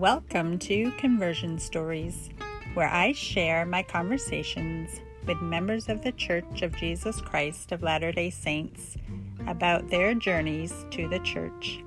Welcome 0.00 0.58
to 0.60 0.90
Conversion 0.92 1.58
Stories, 1.58 2.30
where 2.72 2.88
I 2.88 3.12
share 3.12 3.66
my 3.66 3.82
conversations 3.82 4.98
with 5.26 5.42
members 5.42 5.90
of 5.90 6.02
the 6.02 6.12
Church 6.12 6.62
of 6.62 6.74
Jesus 6.74 7.20
Christ 7.20 7.70
of 7.70 7.82
Latter 7.82 8.10
day 8.10 8.30
Saints 8.30 8.96
about 9.46 9.90
their 9.90 10.14
journeys 10.14 10.86
to 10.92 11.06
the 11.06 11.18
church. 11.18 11.84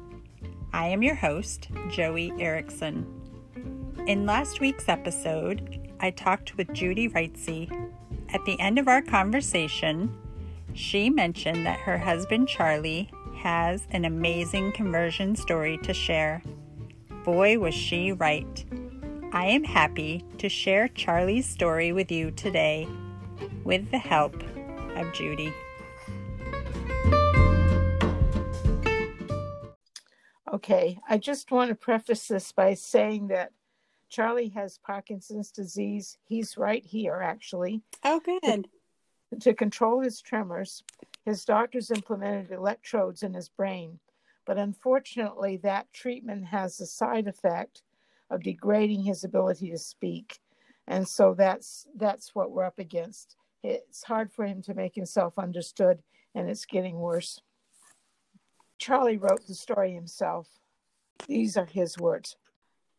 I 0.73 0.89
am 0.89 1.01
your 1.01 1.15
host, 1.15 1.69
Joey 1.89 2.31
Erickson. 2.37 3.03
In 4.05 4.27
last 4.27 4.59
week's 4.59 4.87
episode, 4.87 5.91
I 5.99 6.11
talked 6.11 6.55
with 6.55 6.71
Judy 6.71 7.09
Wrightsey. 7.09 7.67
At 8.29 8.45
the 8.45 8.59
end 8.59 8.77
of 8.77 8.87
our 8.87 9.01
conversation, 9.01 10.15
she 10.75 11.09
mentioned 11.09 11.65
that 11.65 11.79
her 11.79 11.97
husband 11.97 12.47
Charlie 12.47 13.09
has 13.37 13.87
an 13.89 14.05
amazing 14.05 14.71
conversion 14.73 15.35
story 15.35 15.79
to 15.79 15.95
share. 15.95 16.43
Boy, 17.23 17.57
was 17.57 17.73
she 17.73 18.11
right. 18.11 18.65
I 19.31 19.45
am 19.45 19.63
happy 19.63 20.25
to 20.39 20.49
share 20.49 20.89
Charlie's 20.89 21.47
story 21.47 21.93
with 21.93 22.11
you 22.11 22.31
today 22.31 22.85
with 23.63 23.89
the 23.91 23.97
help 23.97 24.35
of 24.97 25.13
Judy. 25.13 25.53
Okay, 30.53 30.99
I 31.09 31.17
just 31.17 31.49
want 31.49 31.69
to 31.69 31.75
preface 31.75 32.27
this 32.27 32.51
by 32.51 32.73
saying 32.73 33.29
that 33.29 33.53
Charlie 34.09 34.49
has 34.49 34.77
Parkinson's 34.77 35.49
disease. 35.49 36.17
He's 36.25 36.57
right 36.57 36.85
here, 36.85 37.21
actually. 37.23 37.83
Oh, 38.03 38.19
good. 38.19 38.67
To, 39.31 39.39
to 39.39 39.53
control 39.53 40.01
his 40.01 40.21
tremors, 40.21 40.83
his 41.25 41.45
doctors 41.45 41.89
implemented 41.89 42.51
electrodes 42.51 43.23
in 43.23 43.33
his 43.33 43.47
brain, 43.47 43.99
but 44.45 44.57
unfortunately, 44.57 45.57
that 45.57 45.91
treatment 45.93 46.45
has 46.45 46.77
the 46.77 46.85
side 46.85 47.27
effect 47.27 47.81
of 48.29 48.43
degrading 48.43 49.03
his 49.03 49.23
ability 49.23 49.71
to 49.71 49.77
speak, 49.77 50.39
and 50.87 51.07
so 51.07 51.33
that's 51.33 51.87
that's 51.95 52.35
what 52.35 52.51
we're 52.51 52.65
up 52.65 52.79
against. 52.79 53.35
It's 53.63 54.03
hard 54.03 54.31
for 54.31 54.45
him 54.45 54.61
to 54.63 54.73
make 54.73 54.95
himself 54.95 55.39
understood, 55.39 56.03
and 56.35 56.49
it's 56.49 56.65
getting 56.65 56.99
worse. 56.99 57.41
Charlie 58.77 59.17
wrote 59.17 59.47
the 59.47 59.55
story 59.55 59.93
himself. 59.93 60.47
These 61.27 61.55
are 61.55 61.65
his 61.65 61.97
words. 61.97 62.35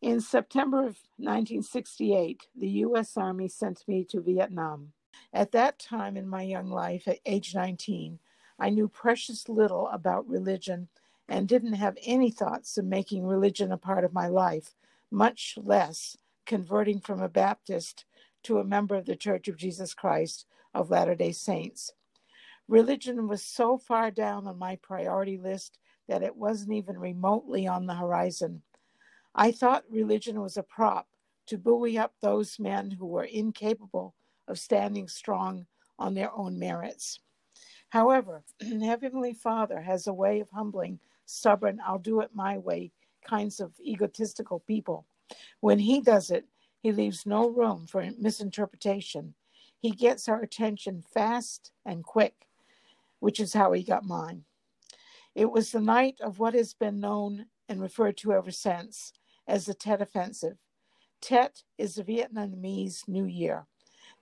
In 0.01 0.21
September 0.21 0.81
of 0.81 0.99
1968, 1.17 2.47
the 2.57 2.69
U.S. 2.69 3.17
Army 3.17 3.49
sent 3.49 3.87
me 3.87 4.05
to 4.11 4.21
Vietnam. 4.21 4.93
At 5.33 5.53
that 5.53 5.79
time 5.79 6.17
in 6.17 6.27
my 6.27 6.43
young 6.43 6.71
life, 6.71 7.07
at 7.09 7.21
age 7.27 7.55
19, 7.55 8.19
I 8.59 8.71
knew 8.71 8.89
precious 8.89 9.49
little 9.49 9.89
about 9.89 10.29
religion 10.29 10.89
and 11.29 11.49
didn't 11.49 11.75
have 11.75 11.97
any 12.05 12.31
thoughts 12.31 12.77
of 12.77 12.85
making 12.85 13.27
religion 13.27 13.73
a 13.73 13.79
part 13.79 14.05
of 14.05 14.13
my 14.13 14.29
life, 14.29 14.75
much 15.11 15.59
less 15.63 16.17
converting 16.47 17.01
from 17.01 17.21
a 17.23 17.29
Baptist 17.29 18.05
to 18.43 18.59
a 18.59 18.65
member 18.65 18.95
of 18.95 19.07
the 19.07 19.17
Church 19.17 19.49
of 19.49 19.57
Jesus 19.57 19.95
Christ 19.95 20.47
of 20.75 20.91
Latter 20.91 21.15
day 21.15 21.33
Saints. 21.33 21.93
Religion 22.69 23.29
was 23.29 23.43
so 23.43 23.79
far 23.79 24.11
down 24.11 24.47
on 24.47 24.59
my 24.59 24.77
priority 24.77 25.39
list 25.39 25.79
that 26.09 26.23
it 26.23 26.37
wasn't 26.37 26.73
even 26.73 26.99
remotely 26.99 27.67
on 27.67 27.87
the 27.87 27.95
horizon. 27.95 28.63
I 29.35 29.51
thought 29.51 29.85
religion 29.91 30.41
was 30.41 30.57
a 30.57 30.63
prop 30.63 31.09
to 31.47 31.59
buoy 31.59 31.99
up 31.99 32.15
those 32.21 32.59
men 32.59 32.91
who 32.91 33.07
were 33.07 33.25
incapable 33.25 34.15
of 34.49 34.59
standing 34.59 35.09
strong 35.09 35.67
on 35.99 36.15
their 36.15 36.33
own 36.35 36.59
merits. 36.59 37.21
However, 37.91 38.43
Heavenly 38.61 39.35
Father 39.35 39.81
has 39.81 40.07
a 40.07 40.13
way 40.13 40.41
of 40.41 40.51
humbling 40.51 40.99
stubborn, 41.27 41.81
I'll 41.85 41.99
do 41.99 42.21
it 42.21 42.31
my 42.35 42.59
way 42.59 42.93
kinds 43.27 43.61
of 43.61 43.73
egotistical 43.81 44.61
people. 44.61 45.07
When 45.61 45.79
He 45.79 46.01
does 46.01 46.31
it, 46.31 46.47
He 46.83 46.93
leaves 46.93 47.27
no 47.27 47.49
room 47.49 47.87
for 47.87 48.07
misinterpretation. 48.19 49.35
He 49.81 49.91
gets 49.91 50.29
our 50.29 50.41
attention 50.41 51.03
fast 51.13 51.73
and 51.85 52.05
quick, 52.05 52.35
which 53.21 53.41
is 53.41 53.53
how 53.53 53.73
He 53.73 53.83
got 53.83 54.05
mine. 54.05 54.45
It 55.35 55.51
was 55.51 55.73
the 55.73 55.81
night 55.81 56.21
of 56.21 56.39
what 56.39 56.55
has 56.55 56.75
been 56.75 57.01
known 57.01 57.47
and 57.69 57.81
referred 57.81 58.17
to 58.19 58.33
ever 58.33 58.51
since 58.51 59.13
as 59.47 59.67
the 59.67 59.75
Tet 59.75 60.01
Offensive. 60.01 60.57
Tet 61.21 61.63
is 61.79 61.95
the 61.95 62.05
Vietnamese 62.05 63.09
New 63.09 63.25
Year. 63.25 63.67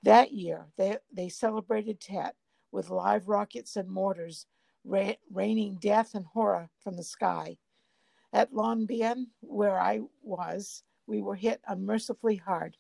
That 0.03 0.33
year, 0.33 0.67
they, 0.79 0.97
they 1.13 1.29
celebrated 1.29 2.01
Tet 2.01 2.35
with 2.71 2.91
live 2.91 3.29
rockets 3.29 3.77
and 3.77 3.89
mortars 3.89 4.47
ra- 4.85 5.15
raining 5.31 5.77
death 5.77 6.15
and 6.15 6.27
horror 6.27 6.71
from 6.83 6.97
the 6.97 7.05
sky. 7.05 7.59
At 8.33 8.55
Long 8.55 8.87
Binh, 8.87 9.27
where 9.41 9.79
I 9.79 10.01
was, 10.23 10.85
we 11.07 11.23
were 11.23 11.37
hit 11.37 11.61
unmercifully 11.69 12.37
hard. 12.37 12.77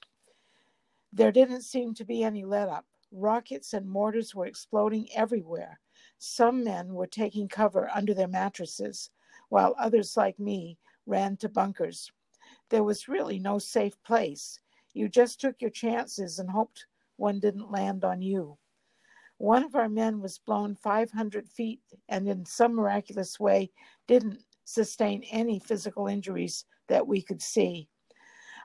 There 1.12 1.32
didn't 1.32 1.62
seem 1.62 1.94
to 1.94 2.04
be 2.04 2.22
any 2.24 2.44
let 2.44 2.68
up. 2.68 2.86
Rockets 3.12 3.72
and 3.74 3.88
mortars 3.88 4.34
were 4.34 4.46
exploding 4.46 5.08
everywhere. 5.14 5.80
Some 6.18 6.64
men 6.64 6.94
were 6.94 7.06
taking 7.06 7.48
cover 7.48 7.90
under 7.94 8.14
their 8.14 8.28
mattresses, 8.28 9.10
while 9.48 9.74
others, 9.78 10.16
like 10.16 10.38
me, 10.38 10.78
ran 11.06 11.36
to 11.38 11.48
bunkers. 11.48 12.10
There 12.70 12.84
was 12.84 13.08
really 13.08 13.38
no 13.38 13.58
safe 13.58 14.02
place. 14.04 14.60
You 14.94 15.08
just 15.08 15.40
took 15.40 15.60
your 15.60 15.70
chances 15.70 16.38
and 16.38 16.50
hoped 16.50 16.86
one 17.16 17.40
didn't 17.40 17.70
land 17.72 18.04
on 18.04 18.22
you. 18.22 18.58
One 19.42 19.64
of 19.64 19.74
our 19.74 19.88
men 19.88 20.20
was 20.20 20.38
blown 20.38 20.76
500 20.76 21.48
feet 21.48 21.80
and, 22.08 22.28
in 22.28 22.46
some 22.46 22.76
miraculous 22.76 23.40
way, 23.40 23.72
didn't 24.06 24.44
sustain 24.64 25.24
any 25.32 25.58
physical 25.58 26.06
injuries 26.06 26.64
that 26.86 27.08
we 27.08 27.22
could 27.22 27.42
see. 27.42 27.88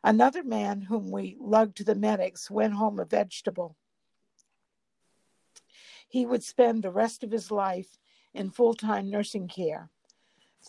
Another 0.04 0.44
man, 0.44 0.82
whom 0.82 1.10
we 1.10 1.36
lugged 1.40 1.78
to 1.78 1.84
the 1.84 1.96
medics, 1.96 2.52
went 2.52 2.76
home 2.76 3.00
a 3.00 3.06
vegetable. 3.06 3.76
He 6.08 6.28
would 6.28 6.44
spend 6.44 6.84
the 6.84 6.92
rest 6.92 7.24
of 7.24 7.32
his 7.32 7.50
life 7.50 7.98
in 8.36 8.52
full 8.52 8.76
time 8.76 9.10
nursing 9.10 9.48
care. 9.48 9.90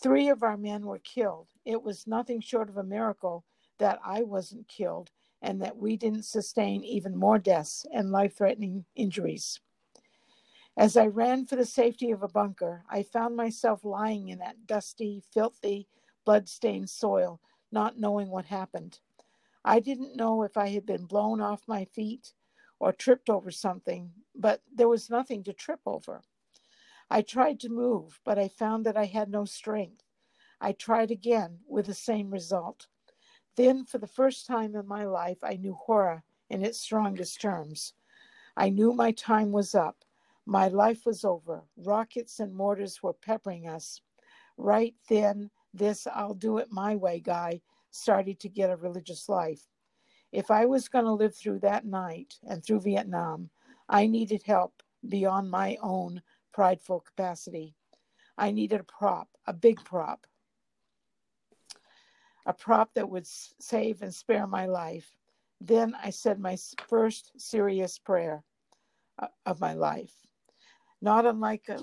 Three 0.01 0.29
of 0.29 0.41
our 0.41 0.57
men 0.57 0.87
were 0.87 0.97
killed. 0.97 1.49
It 1.65 1.83
was 1.83 2.07
nothing 2.07 2.41
short 2.41 2.67
of 2.67 2.77
a 2.77 2.83
miracle 2.83 3.45
that 3.77 3.99
I 4.03 4.23
wasn't 4.23 4.67
killed 4.67 5.11
and 5.43 5.61
that 5.61 5.77
we 5.77 5.97
didn't 5.97 6.25
sustain 6.25 6.83
even 6.83 7.15
more 7.15 7.37
deaths 7.37 7.85
and 7.93 8.09
life 8.09 8.35
threatening 8.35 8.85
injuries. 8.95 9.59
As 10.79 10.95
I 10.95 11.07
ran 11.07 11.45
for 11.45 11.57
the 11.57 11.65
safety 11.65 12.09
of 12.11 12.23
a 12.23 12.29
bunker, 12.29 12.85
I 12.89 13.03
found 13.03 13.35
myself 13.35 13.83
lying 13.83 14.29
in 14.29 14.39
that 14.39 14.65
dusty, 14.65 15.21
filthy, 15.29 15.89
blood-stained 16.23 16.89
soil, 16.89 17.41
not 17.69 17.99
knowing 17.99 18.29
what 18.29 18.45
happened. 18.45 19.01
I 19.65 19.81
didn't 19.81 20.15
know 20.15 20.41
if 20.43 20.55
I 20.55 20.69
had 20.69 20.85
been 20.85 21.03
blown 21.03 21.41
off 21.41 21.67
my 21.67 21.83
feet 21.83 22.33
or 22.79 22.93
tripped 22.93 23.29
over 23.29 23.51
something, 23.51 24.09
but 24.33 24.61
there 24.73 24.87
was 24.87 25.09
nothing 25.09 25.43
to 25.43 25.53
trip 25.53 25.81
over. 25.85 26.21
I 27.09 27.23
tried 27.23 27.59
to 27.59 27.69
move, 27.69 28.21
but 28.23 28.39
I 28.39 28.47
found 28.47 28.85
that 28.85 28.95
I 28.95 29.03
had 29.03 29.29
no 29.29 29.43
strength. 29.43 30.05
I 30.61 30.71
tried 30.71 31.11
again 31.11 31.59
with 31.67 31.87
the 31.87 31.93
same 31.93 32.31
result. 32.31 32.87
Then, 33.57 33.83
for 33.83 33.97
the 33.97 34.07
first 34.07 34.47
time 34.47 34.77
in 34.77 34.87
my 34.87 35.03
life, 35.03 35.39
I 35.43 35.57
knew 35.57 35.73
horror 35.73 36.23
in 36.49 36.63
its 36.63 36.79
strongest 36.79 37.41
terms. 37.41 37.95
I 38.55 38.69
knew 38.69 38.93
my 38.93 39.11
time 39.11 39.51
was 39.51 39.75
up. 39.75 40.05
My 40.49 40.67
life 40.67 41.05
was 41.05 41.23
over. 41.23 41.61
Rockets 41.77 42.39
and 42.39 42.55
mortars 42.55 43.03
were 43.03 43.13
peppering 43.13 43.67
us. 43.67 44.01
Right 44.57 44.95
then, 45.07 45.51
this 45.75 46.07
I'll 46.07 46.33
do 46.33 46.57
it 46.57 46.71
my 46.71 46.95
way 46.95 47.19
guy 47.19 47.61
started 47.91 48.39
to 48.39 48.49
get 48.49 48.71
a 48.71 48.75
religious 48.75 49.29
life. 49.29 49.61
If 50.31 50.49
I 50.49 50.65
was 50.65 50.89
going 50.89 51.05
to 51.05 51.11
live 51.11 51.35
through 51.35 51.59
that 51.59 51.85
night 51.85 52.33
and 52.41 52.65
through 52.65 52.79
Vietnam, 52.79 53.51
I 53.87 54.07
needed 54.07 54.41
help 54.41 54.81
beyond 55.07 55.51
my 55.51 55.77
own 55.83 56.19
prideful 56.51 57.01
capacity. 57.01 57.75
I 58.35 58.49
needed 58.49 58.79
a 58.79 58.85
prop, 58.85 59.29
a 59.45 59.53
big 59.53 59.77
prop, 59.85 60.25
a 62.47 62.53
prop 62.53 62.95
that 62.95 63.07
would 63.07 63.27
save 63.27 64.01
and 64.01 64.11
spare 64.11 64.47
my 64.47 64.65
life. 64.65 65.15
Then 65.61 65.93
I 66.03 66.09
said 66.09 66.39
my 66.39 66.57
first 66.87 67.39
serious 67.39 67.99
prayer 67.99 68.43
uh, 69.19 69.27
of 69.45 69.61
my 69.61 69.73
life 69.73 70.25
not 71.01 71.25
unlike 71.25 71.69
a 71.69 71.79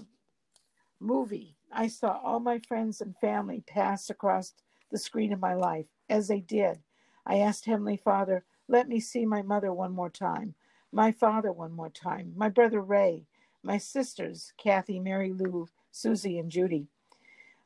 movie. 1.00 1.56
I 1.72 1.88
saw 1.88 2.18
all 2.22 2.40
my 2.40 2.58
friends 2.60 3.00
and 3.00 3.16
family 3.18 3.62
pass 3.66 4.10
across 4.10 4.54
the 4.90 4.98
screen 4.98 5.32
of 5.32 5.40
my 5.40 5.54
life. 5.54 5.86
As 6.08 6.28
they 6.28 6.40
did, 6.40 6.78
I 7.26 7.38
asked 7.38 7.66
Heavenly 7.66 7.96
Father, 7.96 8.44
let 8.68 8.88
me 8.88 9.00
see 9.00 9.26
my 9.26 9.42
mother 9.42 9.72
one 9.72 9.92
more 9.92 10.10
time, 10.10 10.54
my 10.92 11.12
father 11.12 11.52
one 11.52 11.72
more 11.72 11.90
time, 11.90 12.32
my 12.36 12.48
brother 12.48 12.80
Ray, 12.80 13.26
my 13.62 13.78
sisters, 13.78 14.52
Kathy, 14.58 15.00
Mary 15.00 15.32
Lou, 15.32 15.69
Susie, 15.90 16.38
and 16.38 16.50
Judy, 16.50 16.88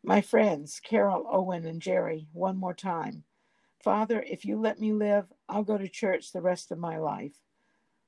my 0.03 0.20
friends, 0.20 0.81
Carol, 0.81 1.26
Owen, 1.31 1.67
and 1.67 1.82
Jerry, 1.82 2.26
one 2.32 2.56
more 2.56 2.75
time. 2.75 3.25
Father, 3.82 4.25
if 4.29 4.44
you 4.44 4.58
let 4.58 4.81
me 4.81 4.93
live, 4.93 5.26
I'll 5.49 5.64
go 5.64 5.79
to 5.79 5.88
church 5.88 6.32
the 6.32 6.43
rest 6.43 6.70
of 6.73 6.79
my 6.79 6.99
life. 6.99 7.35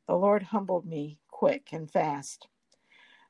The 0.08 0.14
Lord 0.16 0.44
humbled 0.44 0.86
me 0.86 1.18
quick 1.30 1.68
and 1.72 1.90
fast. 1.90 2.48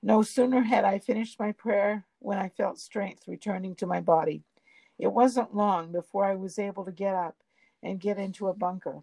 No 0.04 0.22
sooner 0.22 0.62
had 0.62 0.84
I 0.84 0.98
finished 0.98 1.38
my 1.38 1.52
prayer 1.52 2.04
when 2.18 2.36
I 2.36 2.48
felt 2.48 2.80
strength 2.80 3.28
returning 3.28 3.76
to 3.76 3.86
my 3.86 4.00
body. 4.00 4.42
It 4.98 5.12
wasn't 5.12 5.54
long 5.54 5.92
before 5.92 6.24
I 6.24 6.34
was 6.34 6.58
able 6.58 6.84
to 6.84 6.92
get 6.92 7.14
up 7.14 7.36
and 7.84 8.00
get 8.00 8.18
into 8.18 8.48
a 8.48 8.54
bunker. 8.54 9.02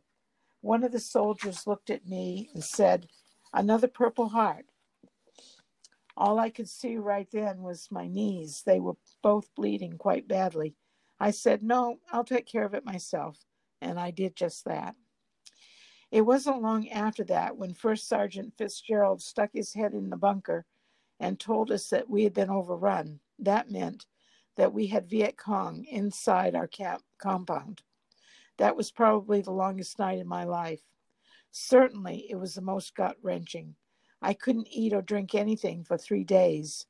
One 0.62 0.84
of 0.84 0.92
the 0.92 1.00
soldiers 1.00 1.66
looked 1.66 1.90
at 1.90 2.07
me 2.07 2.50
and 2.54 2.63
said, 2.63 3.07
Another 3.54 3.88
Purple 3.88 4.28
Heart. 4.28 4.66
All 6.18 6.38
I 6.38 6.50
could 6.50 6.68
see 6.68 6.98
right 6.98 7.30
then 7.31 7.62
was 7.62 7.88
my 7.90 8.07
knees. 8.07 8.63
They 8.66 8.81
were 8.81 8.98
both 9.24 9.56
bleeding 9.56 9.98
quite 9.98 10.28
badly. 10.28 10.75
I 11.18 11.31
said, 11.31 11.63
No, 11.63 12.00
I'll 12.12 12.25
take 12.25 12.46
care 12.46 12.66
of 12.66 12.74
it 12.74 12.84
myself. 12.84 13.38
And 13.81 13.98
I 13.98 14.12
did 14.12 14.36
just 14.36 14.66
that. 14.66 14.96
It 16.12 16.22
wasn't 16.22 16.62
long 16.62 16.90
after 16.90 17.24
that 17.25 17.56
when 17.56 17.74
First 17.74 18.10
Sergeant 18.10 18.54
Fitzgerald 18.57 19.22
stuck 19.22 19.51
his 19.54 19.74
head 19.74 19.94
in 19.94 20.10
the 20.10 20.18
bunker 20.18 20.66
and 21.19 21.39
told 21.39 21.71
us 21.71 21.89
that 21.89 22.10
we 22.10 22.24
had 22.24 22.33
been 22.33 22.50
overrun. 22.50 23.19
That 23.39 23.71
meant 23.71 24.06
that 24.56 24.74
we 24.74 24.88
had 24.88 25.10
Viet 25.10 25.38
Cong 25.38 25.86
inside 25.86 26.56
our 26.56 26.68
camp 26.68 27.04
compound. 27.18 27.81
That 28.57 28.75
was 28.75 28.92
probably 28.92 29.42
the 29.42 29.51
longest 29.51 30.00
night 30.00 30.19
in 30.19 30.27
my 30.27 30.44
life. 30.44 30.81
Certainly, 31.51 32.27
it 32.30 32.36
was 32.36 32.56
the 32.56 32.62
most 32.62 32.95
gut 32.95 33.16
wrenching. 33.21 33.75
I 34.21 34.33
couldn't 34.33 34.68
eat 34.69 34.94
or 34.94 35.01
drink 35.01 35.33
anything 35.33 35.83
for 35.83 35.98
three 35.98 36.24
days. 36.24 36.86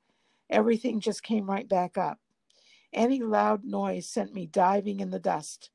Everything 0.49 0.99
just 0.99 1.21
came 1.21 1.49
right 1.49 1.69
back 1.69 1.97
up. 1.97 2.19
Any 2.91 3.19
loud 3.19 3.63
noise 3.63 4.07
sent 4.07 4.33
me 4.33 4.47
diving 4.47 4.99
in 4.99 5.11
the 5.11 5.19
dust. 5.19 5.69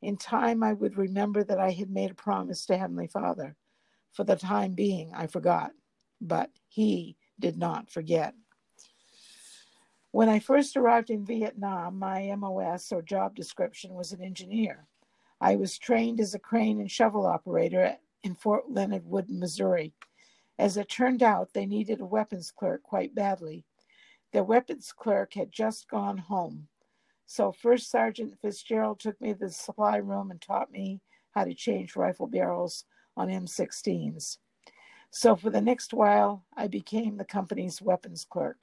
In 0.00 0.16
time, 0.16 0.62
I 0.62 0.72
would 0.72 0.96
remember 0.96 1.44
that 1.44 1.60
I 1.60 1.72
had 1.72 1.90
made 1.90 2.10
a 2.10 2.14
promise 2.14 2.64
to 2.66 2.78
Heavenly 2.78 3.06
Father. 3.06 3.54
For 4.12 4.24
the 4.24 4.36
time 4.36 4.72
being, 4.72 5.12
I 5.14 5.26
forgot, 5.26 5.72
but 6.20 6.50
He 6.68 7.16
did 7.38 7.56
not 7.56 7.90
forget. 7.90 8.34
When 10.10 10.28
I 10.28 10.38
first 10.38 10.76
arrived 10.76 11.10
in 11.10 11.24
Vietnam, 11.24 11.98
my 11.98 12.32
MOS 12.36 12.92
or 12.92 13.02
job 13.02 13.34
description 13.34 13.94
was 13.94 14.12
an 14.12 14.22
engineer. 14.22 14.86
I 15.40 15.56
was 15.56 15.76
trained 15.76 16.20
as 16.20 16.34
a 16.34 16.38
crane 16.38 16.80
and 16.80 16.90
shovel 16.90 17.26
operator 17.26 17.96
in 18.22 18.34
Fort 18.34 18.70
Leonard 18.70 19.04
Wood, 19.04 19.28
Missouri. 19.28 19.92
As 20.58 20.76
it 20.76 20.88
turned 20.88 21.22
out, 21.22 21.52
they 21.52 21.66
needed 21.66 22.00
a 22.00 22.06
weapons 22.06 22.52
clerk 22.52 22.82
quite 22.82 23.14
badly. 23.14 23.64
The 24.32 24.44
weapons 24.44 24.92
clerk 24.92 25.34
had 25.34 25.50
just 25.50 25.88
gone 25.88 26.18
home. 26.18 26.68
So 27.26 27.50
First 27.50 27.90
Sergeant 27.90 28.38
Fitzgerald 28.40 29.00
took 29.00 29.20
me 29.20 29.32
to 29.32 29.38
the 29.38 29.50
supply 29.50 29.96
room 29.96 30.30
and 30.30 30.40
taught 30.40 30.70
me 30.70 31.00
how 31.32 31.44
to 31.44 31.54
change 31.54 31.96
rifle 31.96 32.26
barrels 32.26 32.84
on 33.16 33.28
M16s. 33.28 34.38
So 35.16 35.36
for 35.36 35.48
the 35.48 35.60
next 35.60 35.94
while, 35.94 36.44
I 36.56 36.66
became 36.66 37.18
the 37.18 37.24
company's 37.24 37.80
weapons 37.80 38.26
clerk. 38.28 38.62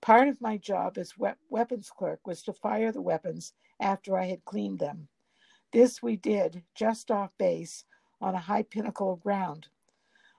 Part 0.00 0.26
of 0.26 0.40
my 0.40 0.56
job 0.56 0.98
as 0.98 1.16
we- 1.16 1.30
weapons 1.48 1.92
clerk 1.92 2.26
was 2.26 2.42
to 2.42 2.52
fire 2.52 2.90
the 2.90 3.00
weapons 3.00 3.54
after 3.78 4.18
I 4.18 4.26
had 4.26 4.44
cleaned 4.44 4.80
them. 4.80 5.06
This 5.70 6.02
we 6.02 6.16
did 6.16 6.64
just 6.74 7.12
off 7.12 7.38
base 7.38 7.84
on 8.20 8.34
a 8.34 8.40
high 8.40 8.64
pinnacle 8.64 9.12
of 9.12 9.22
ground. 9.22 9.68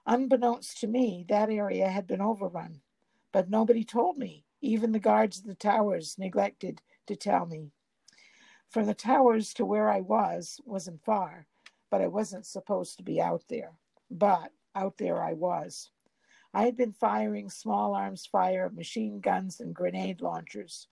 Unbeknownst 0.06 0.77
to 0.81 0.88
me, 0.88 1.25
that 1.30 1.50
area 1.50 1.88
had 1.88 2.06
been 2.06 2.21
overrun, 2.21 2.81
but 3.31 3.50
nobody 3.50 3.85
told 3.85 4.18
me. 4.18 4.44
Even 4.59 4.91
the 4.91 5.00
guards 5.00 5.39
at 5.39 5.45
the 5.45 5.56
towers 5.56 6.19
neglected 6.19 6.81
to 7.07 7.15
tell 7.15 7.45
me. 7.45 7.71
From 8.68 8.85
the 8.85 8.94
towers 8.94 9.53
to 9.53 9.65
where 9.65 9.89
I 9.89 10.01
was 10.01 10.59
wasn't 10.65 11.06
far, 11.06 11.47
but 11.89 12.01
I 12.01 12.07
wasn't 12.07 12.45
supposed 12.45 12.97
to 12.97 13.03
be 13.03 13.21
out 13.21 13.45
there. 13.47 13.80
But 14.12 14.51
out 14.75 14.98
there 14.98 15.24
I 15.24 15.34
was. 15.34 15.92
I 16.54 16.64
had 16.66 16.78
been 16.78 16.94
firing 16.94 17.50
small 17.50 17.96
arms 17.96 18.25
fire 18.25 18.66
of 18.66 18.75
machine 18.75 19.20
guns 19.20 19.60
and 19.60 19.74
grenade 19.74 20.22
launchers. 20.22 20.88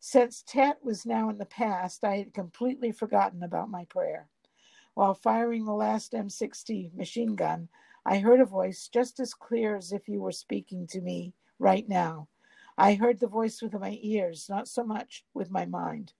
Since 0.00 0.44
Tet 0.46 0.78
was 0.84 1.06
now 1.06 1.28
in 1.30 1.38
the 1.38 1.46
past, 1.46 2.04
I 2.04 2.16
had 2.16 2.34
completely 2.34 2.92
forgotten 2.92 3.42
about 3.42 3.70
my 3.70 3.84
prayer. 3.86 4.28
While 4.94 5.14
firing 5.14 5.64
the 5.64 5.72
last 5.72 6.12
M60 6.12 6.94
machine 6.94 7.34
gun, 7.34 7.68
I 8.04 8.18
heard 8.18 8.40
a 8.40 8.46
voice 8.46 8.88
just 8.88 9.20
as 9.20 9.34
clear 9.34 9.76
as 9.76 9.92
if 9.92 10.08
you 10.08 10.20
were 10.20 10.32
speaking 10.32 10.86
to 10.88 11.00
me 11.00 11.34
right 11.58 11.88
now. 11.88 12.28
I 12.76 12.94
heard 12.94 13.18
the 13.18 13.26
voice 13.26 13.60
with 13.60 13.72
my 13.74 13.98
ears, 14.02 14.46
not 14.48 14.68
so 14.68 14.84
much 14.84 15.24
with 15.34 15.50
my 15.50 15.66
mind. 15.66 16.12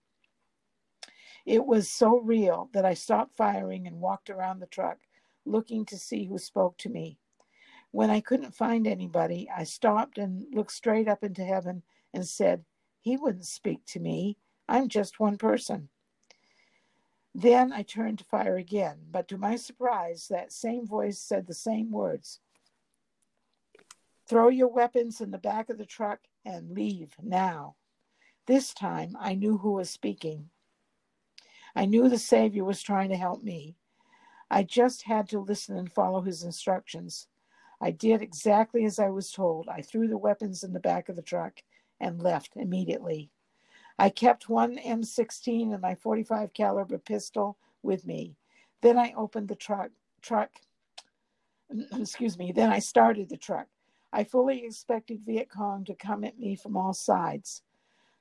It 1.45 1.65
was 1.65 1.89
so 1.89 2.19
real 2.19 2.69
that 2.73 2.85
I 2.85 2.93
stopped 2.93 3.37
firing 3.37 3.87
and 3.87 4.01
walked 4.01 4.29
around 4.29 4.59
the 4.59 4.67
truck, 4.67 4.99
looking 5.49 5.85
to 5.85 5.97
see 5.97 6.25
who 6.25 6.37
spoke 6.37 6.77
to 6.79 6.89
me. 6.89 7.17
When 7.91 8.09
I 8.09 8.21
couldn't 8.21 8.55
find 8.55 8.85
anybody, 8.85 9.49
I 9.55 9.63
stopped 9.63 10.17
and 10.17 10.45
looked 10.53 10.71
straight 10.71 11.07
up 11.07 11.23
into 11.23 11.43
heaven 11.43 11.83
and 12.13 12.27
said, 12.27 12.63
he 13.01 13.17
wouldn't 13.17 13.45
speak 13.45 13.85
to 13.87 13.99
me. 13.99 14.37
I'm 14.67 14.89
just 14.89 15.19
one 15.19 15.37
person. 15.37 15.89
Then 17.33 17.71
I 17.71 17.83
turned 17.83 18.19
to 18.19 18.25
fire 18.25 18.57
again, 18.57 18.99
but 19.09 19.27
to 19.29 19.37
my 19.37 19.55
surprise, 19.55 20.27
that 20.29 20.51
same 20.51 20.85
voice 20.85 21.19
said 21.19 21.47
the 21.47 21.53
same 21.53 21.91
words 21.91 22.39
Throw 24.27 24.49
your 24.49 24.67
weapons 24.67 25.21
in 25.21 25.31
the 25.31 25.39
back 25.39 25.69
of 25.69 25.77
the 25.77 25.85
truck 25.85 26.19
and 26.45 26.71
leave 26.71 27.15
now. 27.21 27.75
This 28.45 28.73
time 28.73 29.17
I 29.19 29.33
knew 29.33 29.57
who 29.57 29.73
was 29.73 29.89
speaking. 29.89 30.49
I 31.75 31.85
knew 31.85 32.09
the 32.09 32.19
Savior 32.19 32.63
was 32.63 32.81
trying 32.81 33.09
to 33.09 33.15
help 33.15 33.43
me. 33.43 33.75
I 34.51 34.63
just 34.63 35.03
had 35.03 35.29
to 35.29 35.39
listen 35.39 35.77
and 35.77 35.91
follow 35.91 36.21
his 36.21 36.43
instructions. 36.43 37.27
I 37.81 37.91
did 37.91 38.21
exactly 38.21 38.85
as 38.85 38.99
I 38.99 39.09
was 39.09 39.31
told. 39.31 39.67
I 39.69 39.81
threw 39.81 40.07
the 40.07 40.17
weapons 40.17 40.63
in 40.63 40.73
the 40.73 40.79
back 40.79 41.07
of 41.07 41.15
the 41.15 41.21
truck 41.21 41.61
and 41.99 42.21
left 42.21 42.55
immediately. 42.55 43.29
I 43.97 44.09
kept 44.09 44.49
one 44.49 44.77
M16 44.77 45.73
and 45.73 45.81
my 45.81 45.95
45 45.95 46.53
caliber 46.53 46.97
pistol 46.97 47.57
with 47.83 48.05
me. 48.05 48.35
Then 48.81 48.97
I 48.97 49.13
opened 49.15 49.47
the 49.49 49.55
truck 49.55 49.91
truck 50.21 50.51
excuse 51.93 52.37
me, 52.37 52.51
then 52.51 52.71
I 52.71 52.79
started 52.79 53.29
the 53.29 53.37
truck. 53.37 53.67
I 54.11 54.23
fully 54.23 54.65
expected 54.65 55.21
Viet 55.25 55.49
Cong 55.49 55.85
to 55.85 55.93
come 55.93 56.23
at 56.23 56.39
me 56.39 56.55
from 56.55 56.75
all 56.75 56.93
sides. 56.93 57.61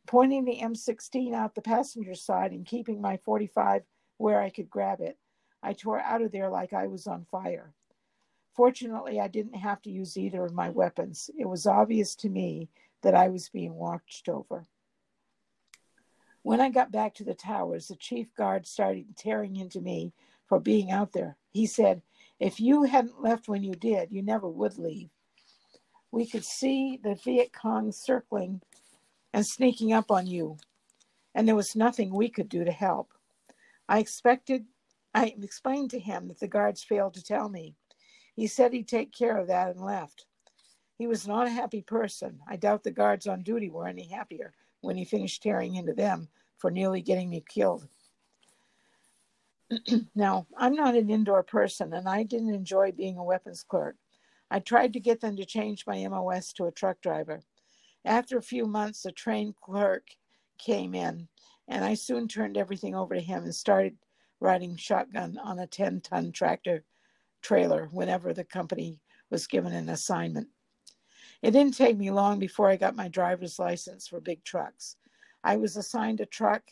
Pointing 0.06 0.44
the 0.44 0.60
M16 0.62 1.34
out 1.34 1.54
the 1.54 1.62
passenger 1.62 2.14
side 2.14 2.52
and 2.52 2.66
keeping 2.66 3.00
my 3.00 3.16
45 3.18 3.82
where 4.18 4.40
I 4.40 4.50
could 4.50 4.68
grab 4.68 5.00
it, 5.00 5.16
I 5.62 5.72
tore 5.72 6.00
out 6.00 6.22
of 6.22 6.32
there 6.32 6.48
like 6.48 6.72
I 6.72 6.86
was 6.86 7.06
on 7.06 7.26
fire. 7.30 7.72
Fortunately, 8.54 9.20
I 9.20 9.28
didn't 9.28 9.54
have 9.54 9.80
to 9.82 9.90
use 9.90 10.16
either 10.16 10.44
of 10.44 10.52
my 10.52 10.68
weapons. 10.70 11.30
It 11.38 11.46
was 11.46 11.66
obvious 11.66 12.14
to 12.16 12.28
me 12.28 12.68
that 13.02 13.14
I 13.14 13.28
was 13.28 13.48
being 13.48 13.74
watched 13.74 14.28
over. 14.28 14.64
When 16.42 16.60
I 16.60 16.70
got 16.70 16.90
back 16.90 17.14
to 17.14 17.24
the 17.24 17.34
towers, 17.34 17.88
the 17.88 17.96
chief 17.96 18.34
guard 18.34 18.66
started 18.66 19.16
tearing 19.16 19.56
into 19.56 19.80
me 19.80 20.12
for 20.46 20.58
being 20.58 20.90
out 20.90 21.12
there. 21.12 21.36
He 21.50 21.66
said, 21.66 22.02
If 22.40 22.58
you 22.58 22.84
hadn't 22.84 23.22
left 23.22 23.48
when 23.48 23.62
you 23.62 23.74
did, 23.74 24.10
you 24.10 24.22
never 24.22 24.48
would 24.48 24.78
leave. 24.78 25.10
We 26.10 26.26
could 26.26 26.44
see 26.44 26.98
the 27.02 27.14
Viet 27.14 27.52
Cong 27.52 27.92
circling 27.92 28.62
and 29.32 29.46
sneaking 29.46 29.92
up 29.92 30.10
on 30.10 30.26
you, 30.26 30.56
and 31.34 31.46
there 31.46 31.54
was 31.54 31.76
nothing 31.76 32.14
we 32.14 32.28
could 32.28 32.48
do 32.48 32.64
to 32.64 32.72
help. 32.72 33.12
I 33.88 33.98
expected, 33.98 34.66
I 35.18 35.34
explained 35.42 35.90
to 35.90 35.98
him 35.98 36.28
that 36.28 36.38
the 36.38 36.46
guards 36.46 36.84
failed 36.84 37.14
to 37.14 37.24
tell 37.24 37.48
me. 37.48 37.74
He 38.36 38.46
said 38.46 38.72
he'd 38.72 38.86
take 38.86 39.12
care 39.12 39.36
of 39.36 39.48
that 39.48 39.70
and 39.70 39.80
left. 39.80 40.26
He 40.96 41.08
was 41.08 41.26
not 41.26 41.48
a 41.48 41.50
happy 41.50 41.82
person. 41.82 42.38
I 42.46 42.54
doubt 42.54 42.84
the 42.84 42.92
guards 42.92 43.26
on 43.26 43.42
duty 43.42 43.68
were 43.68 43.88
any 43.88 44.06
happier 44.06 44.54
when 44.80 44.96
he 44.96 45.04
finished 45.04 45.42
tearing 45.42 45.74
into 45.74 45.92
them 45.92 46.28
for 46.56 46.70
nearly 46.70 47.02
getting 47.02 47.30
me 47.30 47.42
killed. 47.48 47.88
now, 50.14 50.46
I'm 50.56 50.76
not 50.76 50.94
an 50.94 51.10
indoor 51.10 51.42
person, 51.42 51.92
and 51.94 52.08
I 52.08 52.22
didn't 52.22 52.54
enjoy 52.54 52.92
being 52.92 53.18
a 53.18 53.24
weapons 53.24 53.64
clerk. 53.64 53.96
I 54.52 54.60
tried 54.60 54.92
to 54.92 55.00
get 55.00 55.20
them 55.20 55.34
to 55.34 55.44
change 55.44 55.84
my 55.84 56.06
MOS 56.06 56.52
to 56.52 56.66
a 56.66 56.72
truck 56.72 57.00
driver. 57.00 57.42
After 58.04 58.38
a 58.38 58.42
few 58.42 58.66
months, 58.66 59.04
a 59.04 59.10
trained 59.10 59.56
clerk 59.56 60.10
came 60.58 60.94
in, 60.94 61.26
and 61.66 61.84
I 61.84 61.94
soon 61.94 62.28
turned 62.28 62.56
everything 62.56 62.94
over 62.94 63.16
to 63.16 63.20
him 63.20 63.42
and 63.42 63.54
started 63.54 63.96
riding 64.40 64.76
shotgun 64.76 65.38
on 65.38 65.58
a 65.58 65.66
10 65.66 66.00
ton 66.00 66.32
tractor 66.32 66.84
trailer 67.42 67.88
whenever 67.92 68.32
the 68.32 68.44
company 68.44 69.00
was 69.30 69.46
given 69.46 69.72
an 69.72 69.88
assignment. 69.88 70.48
It 71.42 71.52
didn't 71.52 71.76
take 71.76 71.96
me 71.96 72.10
long 72.10 72.38
before 72.38 72.68
I 72.68 72.76
got 72.76 72.96
my 72.96 73.08
driver's 73.08 73.58
license 73.58 74.08
for 74.08 74.20
big 74.20 74.42
trucks. 74.44 74.96
I 75.44 75.56
was 75.56 75.76
assigned 75.76 76.20
a 76.20 76.26
truck 76.26 76.62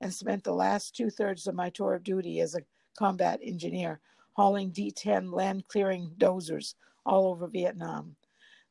and 0.00 0.12
spent 0.12 0.44
the 0.44 0.54
last 0.54 0.96
two 0.96 1.10
thirds 1.10 1.46
of 1.46 1.54
my 1.54 1.70
tour 1.70 1.94
of 1.94 2.02
duty 2.04 2.40
as 2.40 2.54
a 2.54 2.62
combat 2.98 3.40
engineer, 3.42 4.00
hauling 4.32 4.70
D 4.70 4.90
10 4.90 5.30
land 5.30 5.68
clearing 5.68 6.12
dozers 6.18 6.74
all 7.04 7.26
over 7.28 7.46
Vietnam. 7.46 8.16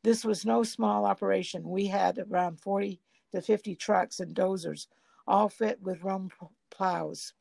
This 0.04 0.24
was 0.26 0.46
no 0.46 0.64
small 0.64 1.06
operation. 1.06 1.70
We 1.70 1.88
had 1.88 2.20
around 2.20 2.60
40 2.60 3.00
to 3.34 3.42
50 3.42 3.76
trucks 3.76 4.20
and 4.20 4.36
dozers, 4.36 4.88
all 5.28 5.50
fit 5.50 5.82
with 5.82 6.04
Rome 6.04 6.30
plows. 6.70 7.34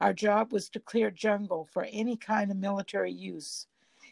Our 0.00 0.12
job 0.12 0.52
was 0.52 0.68
to 0.70 0.80
clear 0.80 1.10
jungle 1.10 1.68
for 1.72 1.86
any 1.90 2.16
kind 2.16 2.50
of 2.50 2.56
military 2.56 3.12
use. 3.12 3.66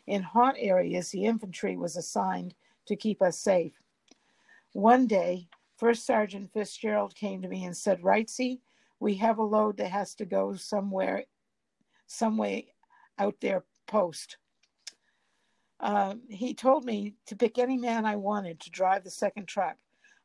In 0.07 0.23
hot 0.23 0.55
areas, 0.59 1.11
the 1.11 1.25
infantry 1.25 1.77
was 1.77 1.97
assigned 1.97 2.55
to 2.87 2.97
keep 2.97 3.23
us 3.23 3.39
safe. 3.39 3.81
One 4.73 5.07
day, 5.07 5.49
First 5.77 6.07
Sergeant 6.07 6.53
Fitzgerald 6.53 7.15
came 7.15 7.43
to 7.43 7.49
me 7.49 7.65
and 7.65 7.77
said, 7.77 8.03
Wrightsy, 8.03 8.61
We 8.99 9.15
have 9.17 9.39
a 9.39 9.43
load 9.43 9.79
that 9.79 9.91
has 9.91 10.15
to 10.17 10.25
go 10.25 10.55
somewhere, 10.55 11.25
some 12.07 12.37
way 12.37 12.75
out 13.19 13.37
there 13.41 13.65
post. 13.87 14.37
Um, 15.81 16.23
he 16.29 16.53
told 16.55 16.85
me 16.85 17.15
to 17.27 17.37
pick 17.37 17.59
any 17.59 17.79
man 17.79 18.05
I 18.05 18.17
wanted 18.17 18.61
to 18.61 18.71
drive 18.71 19.05
the 19.05 19.11
second 19.11 19.47
truck. 19.47 19.77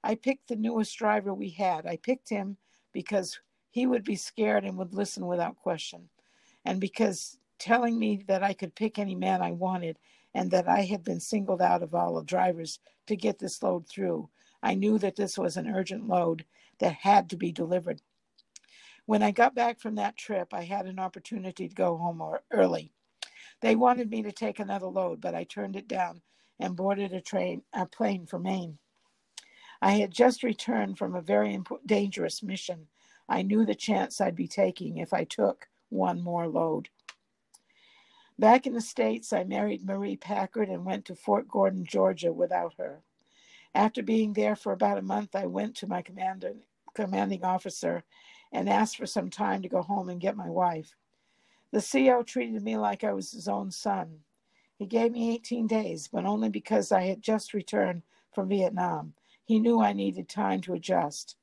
I 0.03 0.15
picked 0.15 0.49
the 0.49 0.55
newest 0.55 0.97
driver 0.97 1.33
we 1.33 1.49
had. 1.49 1.85
I 1.87 1.97
picked 1.97 2.29
him 2.29 2.57
because 2.91 3.39
he 3.75 3.85
would 3.85 4.05
be 4.05 4.15
scared 4.15 4.63
and 4.63 4.77
would 4.77 4.93
listen 4.93 5.27
without 5.27 5.57
question. 5.57 6.07
And 6.63 6.79
because 6.79 7.37
telling 7.59 7.99
me 7.99 8.23
that 8.25 8.41
I 8.41 8.53
could 8.53 8.73
pick 8.73 8.97
any 8.97 9.15
man 9.15 9.41
I 9.41 9.51
wanted 9.51 9.99
and 10.33 10.49
that 10.51 10.69
I 10.69 10.83
had 10.83 11.03
been 11.03 11.19
singled 11.19 11.61
out 11.61 11.83
of 11.83 11.93
all 11.93 12.15
the 12.15 12.23
drivers 12.23 12.79
to 13.07 13.17
get 13.17 13.37
this 13.37 13.61
load 13.61 13.85
through, 13.85 14.29
I 14.63 14.75
knew 14.75 14.97
that 14.99 15.17
this 15.17 15.37
was 15.37 15.57
an 15.57 15.67
urgent 15.67 16.07
load 16.07 16.45
that 16.79 16.93
had 16.93 17.29
to 17.31 17.35
be 17.35 17.51
delivered. 17.51 17.99
When 19.07 19.21
I 19.21 19.31
got 19.31 19.55
back 19.55 19.81
from 19.81 19.95
that 19.95 20.15
trip, 20.15 20.53
I 20.53 20.63
had 20.63 20.85
an 20.85 20.97
opportunity 20.97 21.67
to 21.67 21.75
go 21.75 21.97
home 21.97 22.23
early. 22.51 22.93
They 23.59 23.75
wanted 23.75 24.09
me 24.09 24.23
to 24.23 24.31
take 24.31 24.59
another 24.59 24.87
load, 24.87 25.19
but 25.19 25.35
I 25.35 25.43
turned 25.43 25.75
it 25.75 25.89
down 25.89 26.21
and 26.61 26.77
boarded 26.77 27.11
a 27.11 27.19
train, 27.19 27.61
a 27.73 27.85
plane 27.85 28.25
for 28.25 28.39
Maine. 28.39 28.77
I 29.81 29.95
had 29.95 30.11
just 30.11 30.43
returned 30.43 30.97
from 30.97 31.13
a 31.13 31.21
very 31.21 31.59
dangerous 31.85 32.41
mission. 32.41 32.87
I 33.27 33.41
knew 33.41 33.65
the 33.65 33.75
chance 33.75 34.21
I'd 34.21 34.35
be 34.35 34.47
taking 34.47 34.97
if 34.97 35.13
I 35.13 35.23
took 35.23 35.67
one 35.89 36.21
more 36.21 36.47
load. 36.47 36.89
Back 38.37 38.67
in 38.67 38.73
the 38.73 38.81
States, 38.81 39.31
I 39.31 39.45
married 39.45 39.85
Marie 39.85 40.17
Packard 40.17 40.69
and 40.69 40.85
went 40.85 41.05
to 41.05 41.15
Fort 41.15 41.47
Gordon, 41.47 41.85
Georgia 41.85 42.33
without 42.33 42.73
her. 42.77 43.01
After 43.73 44.03
being 44.03 44.33
there 44.33 44.55
for 44.55 44.73
about 44.73 44.97
a 44.97 45.01
month, 45.01 45.35
I 45.35 45.45
went 45.45 45.75
to 45.77 45.87
my 45.87 46.01
commander, 46.01 46.53
commanding 46.93 47.43
officer 47.43 48.03
and 48.51 48.69
asked 48.69 48.97
for 48.97 49.05
some 49.05 49.29
time 49.29 49.61
to 49.61 49.69
go 49.69 49.81
home 49.81 50.09
and 50.09 50.19
get 50.19 50.37
my 50.37 50.49
wife. 50.49 50.95
The 51.71 51.81
CO 51.81 52.23
treated 52.23 52.61
me 52.61 52.77
like 52.77 53.03
I 53.03 53.13
was 53.13 53.31
his 53.31 53.47
own 53.47 53.71
son. 53.71 54.19
He 54.77 54.85
gave 54.85 55.11
me 55.11 55.33
18 55.33 55.67
days, 55.67 56.07
but 56.07 56.25
only 56.25 56.49
because 56.49 56.91
I 56.91 57.03
had 57.03 57.21
just 57.21 57.53
returned 57.53 58.03
from 58.33 58.49
Vietnam. 58.49 59.13
He 59.45 59.59
knew 59.59 59.81
I 59.81 59.93
needed 59.93 60.27
time 60.27 60.61
to 60.61 60.73
adjust. 60.73 61.37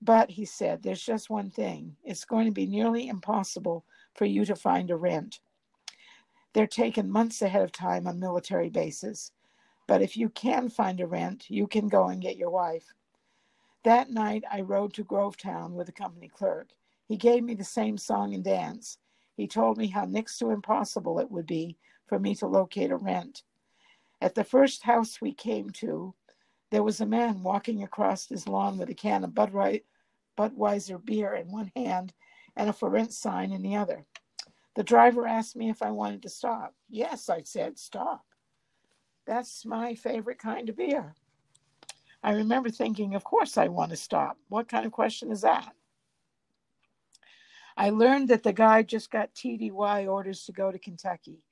But, 0.00 0.30
he 0.30 0.44
said, 0.44 0.82
there's 0.82 1.02
just 1.02 1.28
one 1.28 1.50
thing. 1.50 1.96
It's 2.04 2.24
going 2.24 2.46
to 2.46 2.52
be 2.52 2.66
nearly 2.66 3.08
impossible 3.08 3.84
for 4.14 4.24
you 4.24 4.44
to 4.44 4.54
find 4.54 4.90
a 4.90 4.96
rent. 4.96 5.40
They're 6.52 6.66
taken 6.66 7.10
months 7.10 7.42
ahead 7.42 7.62
of 7.62 7.72
time 7.72 8.06
on 8.06 8.20
military 8.20 8.70
bases. 8.70 9.32
But 9.86 10.02
if 10.02 10.16
you 10.16 10.28
can 10.28 10.68
find 10.68 11.00
a 11.00 11.06
rent, 11.06 11.50
you 11.50 11.66
can 11.66 11.88
go 11.88 12.08
and 12.08 12.22
get 12.22 12.36
your 12.36 12.50
wife. 12.50 12.92
That 13.84 14.10
night, 14.10 14.44
I 14.50 14.60
rode 14.60 14.92
to 14.94 15.04
Grovetown 15.04 15.72
with 15.72 15.88
a 15.88 15.92
company 15.92 16.28
clerk. 16.28 16.68
He 17.06 17.16
gave 17.16 17.42
me 17.42 17.54
the 17.54 17.64
same 17.64 17.96
song 17.96 18.34
and 18.34 18.44
dance. 18.44 18.98
He 19.36 19.46
told 19.46 19.78
me 19.78 19.86
how 19.86 20.04
next 20.04 20.38
to 20.38 20.50
impossible 20.50 21.18
it 21.20 21.30
would 21.30 21.46
be 21.46 21.76
for 22.06 22.18
me 22.18 22.34
to 22.36 22.46
locate 22.46 22.90
a 22.90 22.96
rent. 22.96 23.44
At 24.20 24.34
the 24.34 24.44
first 24.44 24.82
house 24.82 25.20
we 25.20 25.32
came 25.32 25.70
to, 25.70 26.14
there 26.70 26.82
was 26.82 27.00
a 27.00 27.06
man 27.06 27.42
walking 27.42 27.82
across 27.82 28.26
his 28.26 28.46
lawn 28.46 28.78
with 28.78 28.90
a 28.90 28.94
can 28.94 29.24
of 29.24 29.30
Budweiser 29.30 31.04
beer 31.04 31.34
in 31.34 31.50
one 31.50 31.72
hand 31.74 32.12
and 32.56 32.68
a 32.68 32.72
for 32.72 32.90
rent 32.90 33.12
sign 33.12 33.52
in 33.52 33.62
the 33.62 33.76
other. 33.76 34.04
The 34.74 34.82
driver 34.84 35.26
asked 35.26 35.56
me 35.56 35.70
if 35.70 35.82
I 35.82 35.90
wanted 35.90 36.22
to 36.22 36.28
stop. 36.28 36.74
Yes, 36.88 37.28
I 37.28 37.42
said, 37.42 37.78
stop. 37.78 38.24
That's 39.26 39.64
my 39.64 39.94
favorite 39.94 40.38
kind 40.38 40.68
of 40.68 40.76
beer. 40.76 41.14
I 42.22 42.32
remember 42.32 42.70
thinking, 42.70 43.14
of 43.14 43.24
course 43.24 43.56
I 43.56 43.68
want 43.68 43.90
to 43.90 43.96
stop. 43.96 44.36
What 44.48 44.68
kind 44.68 44.86
of 44.86 44.92
question 44.92 45.30
is 45.30 45.40
that? 45.42 45.72
I 47.76 47.90
learned 47.90 48.28
that 48.28 48.42
the 48.42 48.52
guy 48.52 48.82
just 48.82 49.10
got 49.10 49.34
TDY 49.34 50.08
orders 50.08 50.44
to 50.44 50.52
go 50.52 50.72
to 50.72 50.78
Kentucky. 50.78 51.44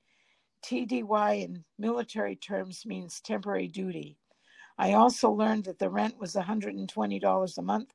TDY 0.64 1.44
in 1.44 1.64
military 1.78 2.34
terms 2.34 2.84
means 2.84 3.20
temporary 3.20 3.68
duty. 3.68 4.18
I 4.78 4.92
also 4.92 5.30
learned 5.30 5.64
that 5.64 5.78
the 5.78 5.88
rent 5.88 6.18
was 6.18 6.34
$120 6.34 7.58
a 7.58 7.62
month 7.62 7.94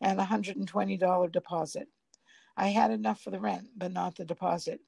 and 0.00 0.20
a 0.20 0.24
$120 0.24 1.32
deposit. 1.32 1.88
I 2.56 2.68
had 2.68 2.90
enough 2.90 3.20
for 3.20 3.30
the 3.30 3.40
rent, 3.40 3.68
but 3.76 3.92
not 3.92 4.16
the 4.16 4.24
deposit. 4.24 4.80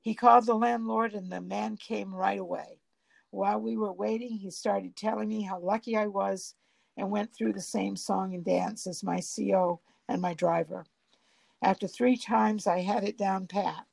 He 0.00 0.14
called 0.14 0.46
the 0.46 0.54
landlord, 0.54 1.14
and 1.14 1.30
the 1.30 1.40
man 1.40 1.76
came 1.76 2.14
right 2.14 2.38
away. 2.38 2.80
While 3.30 3.60
we 3.60 3.76
were 3.76 3.92
waiting, 3.92 4.36
he 4.38 4.50
started 4.50 4.96
telling 4.96 5.28
me 5.28 5.42
how 5.42 5.58
lucky 5.58 5.96
I 5.96 6.06
was 6.06 6.54
and 6.96 7.10
went 7.10 7.34
through 7.34 7.52
the 7.52 7.60
same 7.60 7.96
song 7.96 8.34
and 8.34 8.44
dance 8.44 8.86
as 8.86 9.02
my 9.02 9.20
CO 9.20 9.80
and 10.08 10.22
my 10.22 10.34
driver. 10.34 10.86
After 11.62 11.88
three 11.88 12.16
times, 12.16 12.66
I 12.66 12.80
had 12.80 13.04
it 13.04 13.18
down 13.18 13.46
pat. 13.46 13.86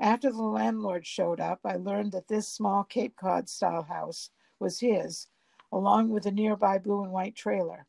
After 0.00 0.30
the 0.30 0.42
landlord 0.42 1.06
showed 1.06 1.40
up, 1.40 1.60
I 1.64 1.76
learned 1.76 2.12
that 2.12 2.28
this 2.28 2.48
small 2.48 2.84
Cape 2.84 3.16
Cod 3.16 3.48
style 3.48 3.82
house 3.82 4.30
was 4.58 4.80
his, 4.80 5.28
along 5.72 6.08
with 6.10 6.26
a 6.26 6.30
nearby 6.30 6.78
blue 6.78 7.02
and 7.02 7.12
white 7.12 7.34
trailer. 7.34 7.86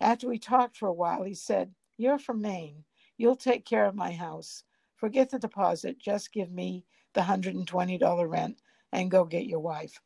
After 0.00 0.28
we 0.28 0.38
talked 0.38 0.76
for 0.76 0.88
a 0.88 0.92
while, 0.92 1.22
he 1.22 1.34
said, 1.34 1.74
You're 1.96 2.18
from 2.18 2.42
Maine. 2.42 2.84
You'll 3.16 3.36
take 3.36 3.64
care 3.64 3.86
of 3.86 3.94
my 3.94 4.12
house. 4.12 4.64
Forget 4.96 5.30
the 5.30 5.38
deposit. 5.38 5.98
Just 5.98 6.32
give 6.32 6.50
me 6.50 6.84
the 7.14 7.22
$120 7.22 8.30
rent 8.30 8.60
and 8.92 9.10
go 9.10 9.24
get 9.24 9.46
your 9.46 9.60
wife. 9.60 10.00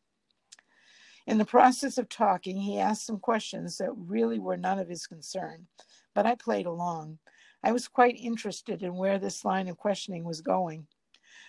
In 1.27 1.39
the 1.39 1.45
process 1.45 1.99
of 1.99 2.09
talking, 2.09 2.57
he 2.57 2.79
asked 2.79 3.07
some 3.07 3.19
questions 3.19 3.79
that 3.79 3.93
really 3.95 4.39
were 4.39 4.57
none 4.57 4.79
of 4.79 4.89
his 4.89 5.07
concern, 5.07 5.67
but 6.15 6.27
I 6.27 6.35
played 6.35 6.67
along. 6.67 7.19
I 7.63 7.73
was 7.73 7.89
quite 7.89 8.17
interested 8.19 8.83
in 8.83 8.97
where 8.97 9.19
this 9.19 9.45
line 9.45 9.69
of 9.69 9.77
questioning 9.77 10.25
was 10.25 10.41
going. 10.41 10.87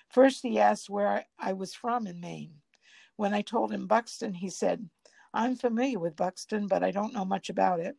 First, 0.10 0.42
he 0.44 0.60
asked 0.60 0.90
where 0.90 1.26
I 1.40 1.54
was 1.54 1.74
from 1.74 2.06
in 2.06 2.20
Maine. 2.20 2.56
When 3.16 3.34
I 3.34 3.42
told 3.42 3.72
him 3.72 3.88
Buxton, 3.88 4.34
he 4.34 4.50
said, 4.50 4.90
I'm 5.34 5.56
familiar 5.56 6.00
with 6.00 6.16
Buxton, 6.16 6.68
but 6.68 6.84
I 6.84 6.92
don't 6.92 7.14
know 7.14 7.26
much 7.26 7.50
about 7.50 7.80
it. 7.80 7.96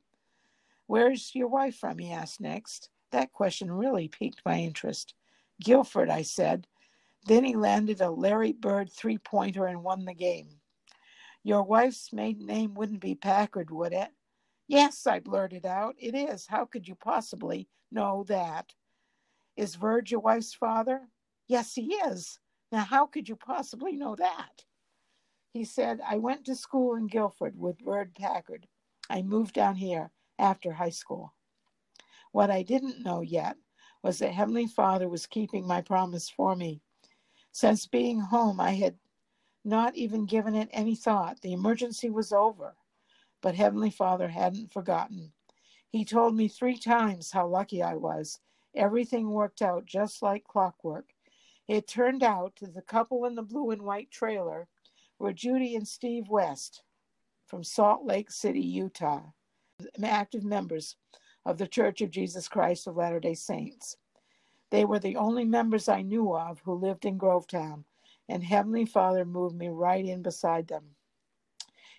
Where's 0.86 1.34
your 1.34 1.48
wife 1.48 1.76
from? 1.76 1.98
he 1.98 2.10
asked 2.10 2.40
next. 2.40 2.90
That 3.10 3.32
question 3.32 3.70
really 3.70 4.08
piqued 4.08 4.42
my 4.44 4.58
interest. 4.58 5.14
Guilford, 5.62 6.10
I 6.10 6.22
said, 6.22 6.66
then 7.26 7.44
he 7.44 7.54
landed 7.54 8.00
a 8.00 8.10
Larry 8.10 8.52
Bird 8.52 8.90
three 8.90 9.18
pointer 9.18 9.66
and 9.66 9.82
won 9.82 10.04
the 10.04 10.14
game. 10.14 10.48
Your 11.44 11.62
wife's 11.62 12.12
maiden 12.12 12.46
name 12.46 12.74
wouldn't 12.74 13.00
be 13.00 13.14
Packard, 13.14 13.70
would 13.70 13.92
it? 13.92 14.08
Yes, 14.68 15.06
I 15.06 15.20
blurted 15.20 15.66
out. 15.66 15.96
It 15.98 16.14
is. 16.14 16.46
How 16.46 16.64
could 16.64 16.86
you 16.86 16.94
possibly 16.94 17.68
know 17.90 18.24
that? 18.28 18.72
Is 19.56 19.74
Verge 19.74 20.10
your 20.10 20.20
wife's 20.20 20.54
father? 20.54 21.08
Yes, 21.46 21.74
he 21.74 21.94
is. 21.94 22.38
Now, 22.70 22.84
how 22.84 23.06
could 23.06 23.28
you 23.28 23.36
possibly 23.36 23.96
know 23.96 24.16
that? 24.16 24.64
He 25.52 25.64
said, 25.64 26.00
I 26.00 26.16
went 26.16 26.46
to 26.46 26.56
school 26.56 26.94
in 26.94 27.08
Guilford 27.08 27.58
with 27.58 27.84
Bird 27.84 28.14
Packard. 28.14 28.66
I 29.10 29.20
moved 29.20 29.54
down 29.54 29.76
here 29.76 30.10
after 30.38 30.72
high 30.72 30.90
school. 30.90 31.34
What 32.32 32.50
I 32.50 32.62
didn't 32.62 33.04
know 33.04 33.20
yet 33.20 33.58
was 34.02 34.18
that 34.20 34.32
Heavenly 34.32 34.66
Father 34.66 35.10
was 35.10 35.26
keeping 35.26 35.66
my 35.66 35.82
promise 35.82 36.30
for 36.30 36.56
me. 36.56 36.80
Since 37.52 37.86
being 37.86 38.18
home, 38.18 38.60
I 38.60 38.70
had 38.70 38.96
not 39.62 39.94
even 39.94 40.24
given 40.24 40.54
it 40.54 40.70
any 40.72 40.94
thought. 40.94 41.42
The 41.42 41.52
emergency 41.52 42.08
was 42.08 42.32
over, 42.32 42.74
but 43.42 43.54
Heavenly 43.54 43.90
Father 43.90 44.28
hadn't 44.28 44.72
forgotten. 44.72 45.32
He 45.90 46.06
told 46.06 46.34
me 46.34 46.48
three 46.48 46.78
times 46.78 47.30
how 47.30 47.46
lucky 47.46 47.82
I 47.82 47.96
was. 47.96 48.40
Everything 48.74 49.28
worked 49.28 49.60
out 49.60 49.84
just 49.84 50.22
like 50.22 50.44
clockwork. 50.44 51.12
It 51.68 51.86
turned 51.86 52.22
out 52.22 52.56
that 52.56 52.72
the 52.72 52.80
couple 52.80 53.26
in 53.26 53.34
the 53.34 53.42
blue 53.42 53.70
and 53.70 53.82
white 53.82 54.10
trailer 54.10 54.66
were 55.22 55.32
Judy 55.32 55.76
and 55.76 55.86
Steve 55.86 56.28
West 56.28 56.82
from 57.46 57.62
Salt 57.62 58.04
Lake 58.04 58.28
City, 58.28 58.60
Utah, 58.60 59.22
active 60.02 60.42
members 60.42 60.96
of 61.46 61.58
the 61.58 61.66
Church 61.68 62.00
of 62.00 62.10
Jesus 62.10 62.48
Christ 62.48 62.88
of 62.88 62.96
Latter 62.96 63.20
day 63.20 63.34
Saints. 63.34 63.96
They 64.72 64.84
were 64.84 64.98
the 64.98 65.14
only 65.14 65.44
members 65.44 65.88
I 65.88 66.02
knew 66.02 66.34
of 66.34 66.58
who 66.64 66.74
lived 66.74 67.04
in 67.04 67.20
Grovetown, 67.20 67.84
and 68.28 68.42
Heavenly 68.42 68.84
Father 68.84 69.24
moved 69.24 69.54
me 69.54 69.68
right 69.68 70.04
in 70.04 70.22
beside 70.22 70.66
them. 70.66 70.96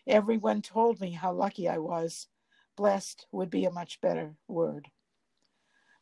Everyone 0.05 0.61
told 0.61 0.99
me 0.99 1.11
how 1.11 1.31
lucky 1.31 1.69
I 1.69 1.77
was. 1.77 2.27
Blessed 2.75 3.25
would 3.31 3.49
be 3.49 3.63
a 3.63 3.71
much 3.71 4.01
better 4.01 4.35
word. 4.49 4.89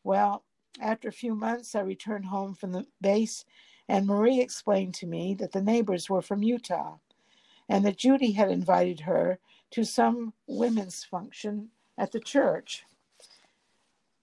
Well, 0.02 0.44
after 0.80 1.06
a 1.06 1.12
few 1.12 1.36
months, 1.36 1.76
I 1.76 1.82
returned 1.82 2.24
home 2.24 2.56
from 2.56 2.72
the 2.72 2.84
base, 3.00 3.44
and 3.88 4.08
Marie 4.08 4.40
explained 4.40 4.94
to 4.94 5.06
me 5.06 5.34
that 5.34 5.52
the 5.52 5.62
neighbors 5.62 6.10
were 6.10 6.22
from 6.22 6.42
Utah 6.42 6.96
and 7.72 7.86
that 7.86 7.96
Judy 7.96 8.32
had 8.32 8.50
invited 8.50 9.00
her 9.00 9.38
to 9.70 9.82
some 9.82 10.34
women's 10.46 11.04
function 11.04 11.70
at 11.96 12.12
the 12.12 12.20
church. 12.20 12.84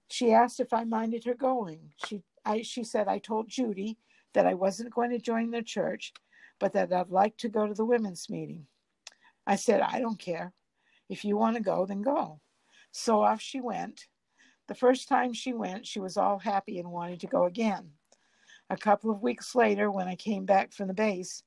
She 0.08 0.32
asked 0.32 0.60
if 0.60 0.72
I 0.72 0.84
minded 0.84 1.24
her 1.24 1.34
going. 1.34 1.80
She 2.06 2.22
I, 2.46 2.62
she 2.62 2.84
said, 2.84 3.08
I 3.08 3.18
told 3.18 3.50
Judy 3.50 3.98
that 4.34 4.46
I 4.46 4.54
wasn't 4.54 4.94
going 4.94 5.10
to 5.10 5.20
join 5.20 5.50
their 5.50 5.64
church, 5.64 6.14
but 6.60 6.74
that 6.74 6.94
I'd 6.94 7.10
like 7.10 7.38
to 7.38 7.50
go 7.50 7.66
to 7.66 7.74
the 7.74 7.86
women's 7.86 8.30
meeting. 8.30 8.68
I 9.48 9.56
said, 9.56 9.82
I 9.82 10.00
don't 10.00 10.20
care. 10.20 10.54
If 11.10 11.26
you 11.26 11.36
want 11.36 11.58
to 11.58 11.64
go, 11.64 11.88
then 11.88 12.04
go. 12.04 12.40
So 12.92 13.24
off 13.24 13.42
she 13.42 13.62
went. 13.62 14.06
The 14.68 14.76
first 14.76 15.10
time 15.10 15.34
she 15.34 15.54
went, 15.54 15.88
she 15.88 16.00
was 16.00 16.18
all 16.18 16.38
happy 16.38 16.78
and 16.78 16.92
wanted 16.92 17.20
to 17.22 17.28
go 17.28 17.46
again. 17.46 17.94
A 18.70 18.78
couple 18.78 19.10
of 19.10 19.24
weeks 19.24 19.56
later, 19.56 19.90
when 19.90 20.08
I 20.08 20.16
came 20.16 20.46
back 20.46 20.72
from 20.72 20.88
the 20.88 20.94
base, 20.94 21.42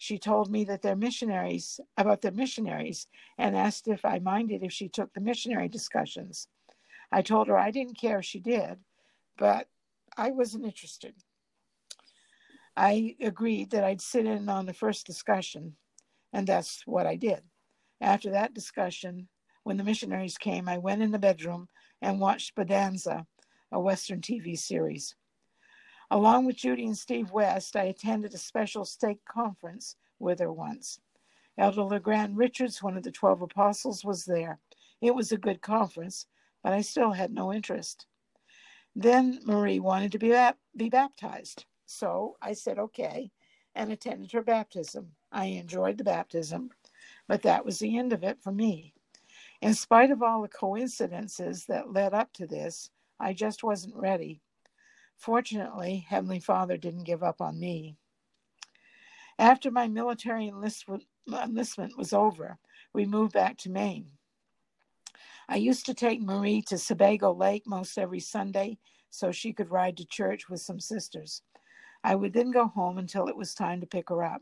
she 0.00 0.18
told 0.18 0.50
me 0.50 0.64
that 0.64 0.80
their 0.80 0.96
missionaries 0.96 1.78
about 1.98 2.22
their 2.22 2.32
missionaries 2.32 3.06
and 3.36 3.54
asked 3.54 3.86
if 3.86 4.02
I 4.02 4.18
minded 4.18 4.62
if 4.62 4.72
she 4.72 4.88
took 4.88 5.12
the 5.12 5.20
missionary 5.20 5.68
discussions. 5.68 6.48
I 7.12 7.20
told 7.20 7.48
her 7.48 7.58
I 7.58 7.70
didn't 7.70 8.00
care 8.00 8.20
if 8.20 8.24
she 8.24 8.40
did, 8.40 8.78
but 9.36 9.68
I 10.16 10.30
wasn't 10.30 10.64
interested. 10.64 11.16
I 12.74 13.14
agreed 13.20 13.72
that 13.72 13.84
I'd 13.84 14.00
sit 14.00 14.24
in 14.24 14.48
on 14.48 14.64
the 14.64 14.72
first 14.72 15.04
discussion, 15.04 15.76
and 16.32 16.46
that's 16.46 16.82
what 16.86 17.06
I 17.06 17.16
did. 17.16 17.42
After 18.00 18.30
that 18.30 18.54
discussion, 18.54 19.28
when 19.64 19.76
the 19.76 19.84
missionaries 19.84 20.38
came, 20.38 20.66
I 20.66 20.78
went 20.78 21.02
in 21.02 21.10
the 21.10 21.18
bedroom 21.18 21.68
and 22.00 22.18
watched 22.18 22.54
Bonanza, 22.54 23.26
a 23.70 23.78
Western 23.78 24.22
TV 24.22 24.58
series. 24.58 25.14
Along 26.12 26.44
with 26.44 26.56
Judy 26.56 26.86
and 26.86 26.98
Steve 26.98 27.30
West, 27.30 27.76
I 27.76 27.84
attended 27.84 28.34
a 28.34 28.38
special 28.38 28.84
stake 28.84 29.24
conference 29.24 29.96
with 30.18 30.40
her 30.40 30.52
once. 30.52 31.00
Elder 31.56 31.82
LeGrand 31.82 32.36
Richards, 32.36 32.82
one 32.82 32.96
of 32.96 33.04
the 33.04 33.12
12 33.12 33.42
apostles, 33.42 34.04
was 34.04 34.24
there. 34.24 34.58
It 35.00 35.14
was 35.14 35.30
a 35.30 35.36
good 35.36 35.62
conference, 35.62 36.26
but 36.64 36.72
I 36.72 36.80
still 36.80 37.12
had 37.12 37.32
no 37.32 37.52
interest. 37.52 38.06
Then 38.96 39.38
Marie 39.44 39.78
wanted 39.78 40.10
to 40.12 40.18
be, 40.18 40.36
be 40.76 40.88
baptized. 40.88 41.64
So 41.86 42.36
I 42.42 42.54
said, 42.54 42.78
okay, 42.78 43.30
and 43.76 43.92
attended 43.92 44.32
her 44.32 44.42
baptism. 44.42 45.12
I 45.30 45.46
enjoyed 45.46 45.96
the 45.96 46.04
baptism, 46.04 46.70
but 47.28 47.42
that 47.42 47.64
was 47.64 47.78
the 47.78 47.98
end 47.98 48.12
of 48.12 48.24
it 48.24 48.42
for 48.42 48.50
me. 48.50 48.94
In 49.60 49.74
spite 49.74 50.10
of 50.10 50.22
all 50.22 50.42
the 50.42 50.48
coincidences 50.48 51.66
that 51.66 51.92
led 51.92 52.14
up 52.14 52.32
to 52.32 52.46
this, 52.48 52.90
I 53.20 53.32
just 53.32 53.62
wasn't 53.62 53.94
ready. 53.94 54.40
Fortunately, 55.20 56.06
Heavenly 56.08 56.40
Father 56.40 56.78
didn't 56.78 57.04
give 57.04 57.22
up 57.22 57.42
on 57.42 57.60
me. 57.60 57.98
After 59.38 59.70
my 59.70 59.86
military 59.86 60.48
enlistment, 60.48 61.04
was 61.98 62.12
over, 62.14 62.58
we 62.94 63.04
moved 63.04 63.34
back 63.34 63.58
to 63.58 63.70
Maine. 63.70 64.12
I 65.46 65.56
used 65.56 65.84
to 65.86 65.94
take 65.94 66.22
Marie 66.22 66.62
to 66.62 66.78
Sebago 66.78 67.32
Lake 67.32 67.64
most 67.66 67.98
every 67.98 68.20
Sunday 68.20 68.78
so 69.10 69.30
she 69.30 69.52
could 69.52 69.70
ride 69.70 69.98
to 69.98 70.06
church 70.06 70.48
with 70.48 70.62
some 70.62 70.80
sisters. 70.80 71.42
I 72.02 72.14
would 72.14 72.32
then 72.32 72.50
go 72.50 72.68
home 72.68 72.96
until 72.96 73.28
it 73.28 73.36
was 73.36 73.54
time 73.54 73.82
to 73.82 73.86
pick 73.86 74.08
her 74.08 74.24
up. 74.24 74.40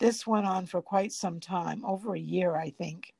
This 0.00 0.26
went 0.26 0.44
on 0.44 0.66
for 0.66 0.82
quite 0.82 1.12
some 1.12 1.40
time, 1.40 1.82
over 1.82 2.14
a 2.14 2.20
year, 2.20 2.56
I 2.56 2.70
think. 2.70 3.14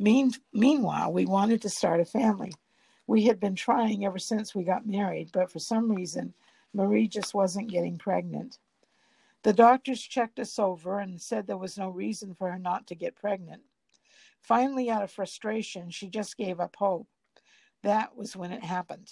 Mean, 0.00 0.32
meanwhile, 0.52 1.12
we 1.12 1.24
wanted 1.24 1.62
to 1.62 1.68
start 1.68 2.00
a 2.00 2.04
family. 2.04 2.52
We 3.10 3.24
had 3.24 3.40
been 3.40 3.56
trying 3.56 4.04
ever 4.04 4.20
since 4.20 4.54
we 4.54 4.62
got 4.62 4.86
married, 4.86 5.30
but 5.32 5.50
for 5.50 5.58
some 5.58 5.90
reason, 5.90 6.32
Marie 6.72 7.08
just 7.08 7.34
wasn't 7.34 7.68
getting 7.68 7.98
pregnant. 7.98 8.60
The 9.42 9.52
doctors 9.52 10.00
checked 10.00 10.38
us 10.38 10.60
over 10.60 11.00
and 11.00 11.20
said 11.20 11.44
there 11.44 11.56
was 11.56 11.76
no 11.76 11.88
reason 11.88 12.34
for 12.34 12.48
her 12.52 12.58
not 12.60 12.86
to 12.86 12.94
get 12.94 13.16
pregnant. 13.16 13.62
Finally, 14.42 14.90
out 14.90 15.02
of 15.02 15.10
frustration, 15.10 15.90
she 15.90 16.08
just 16.08 16.36
gave 16.36 16.60
up 16.60 16.76
hope. 16.76 17.08
That 17.82 18.16
was 18.16 18.36
when 18.36 18.52
it 18.52 18.62
happened. 18.62 19.08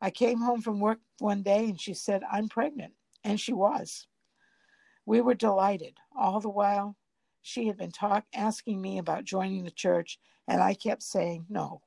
I 0.00 0.08
came 0.08 0.40
home 0.40 0.62
from 0.62 0.80
work 0.80 1.00
one 1.18 1.42
day 1.42 1.66
and 1.66 1.78
she 1.78 1.92
said, 1.92 2.22
I'm 2.32 2.48
pregnant. 2.48 2.94
And 3.24 3.38
she 3.38 3.52
was. 3.52 4.06
We 5.04 5.20
were 5.20 5.34
delighted. 5.34 5.98
All 6.16 6.40
the 6.40 6.48
while, 6.48 6.96
she 7.42 7.66
had 7.66 7.76
been 7.76 7.92
talk, 7.92 8.24
asking 8.32 8.80
me 8.80 8.96
about 8.96 9.24
joining 9.24 9.64
the 9.64 9.70
church, 9.70 10.18
and 10.48 10.62
I 10.62 10.72
kept 10.72 11.02
saying 11.02 11.44
no. 11.50 11.82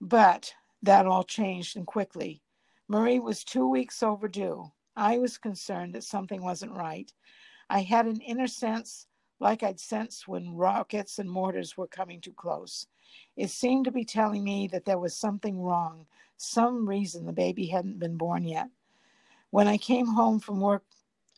But 0.00 0.52
that 0.82 1.06
all 1.06 1.24
changed 1.24 1.76
and 1.76 1.86
quickly. 1.86 2.42
Marie 2.88 3.18
was 3.18 3.44
two 3.44 3.68
weeks 3.68 4.02
overdue. 4.02 4.70
I 4.94 5.18
was 5.18 5.38
concerned 5.38 5.94
that 5.94 6.04
something 6.04 6.42
wasn't 6.42 6.72
right. 6.72 7.12
I 7.68 7.80
had 7.82 8.06
an 8.06 8.20
inner 8.20 8.46
sense 8.46 9.06
like 9.40 9.62
I'd 9.62 9.80
sensed 9.80 10.28
when 10.28 10.54
rockets 10.54 11.18
and 11.18 11.30
mortars 11.30 11.76
were 11.76 11.88
coming 11.88 12.20
too 12.20 12.32
close. 12.32 12.86
It 13.36 13.50
seemed 13.50 13.84
to 13.84 13.92
be 13.92 14.04
telling 14.04 14.44
me 14.44 14.68
that 14.68 14.84
there 14.84 14.98
was 14.98 15.14
something 15.14 15.60
wrong, 15.60 16.06
some 16.36 16.88
reason 16.88 17.26
the 17.26 17.32
baby 17.32 17.66
hadn't 17.66 17.98
been 17.98 18.16
born 18.16 18.44
yet. 18.44 18.68
When 19.50 19.68
I 19.68 19.76
came 19.76 20.06
home 20.06 20.40
from 20.40 20.60
work 20.60 20.84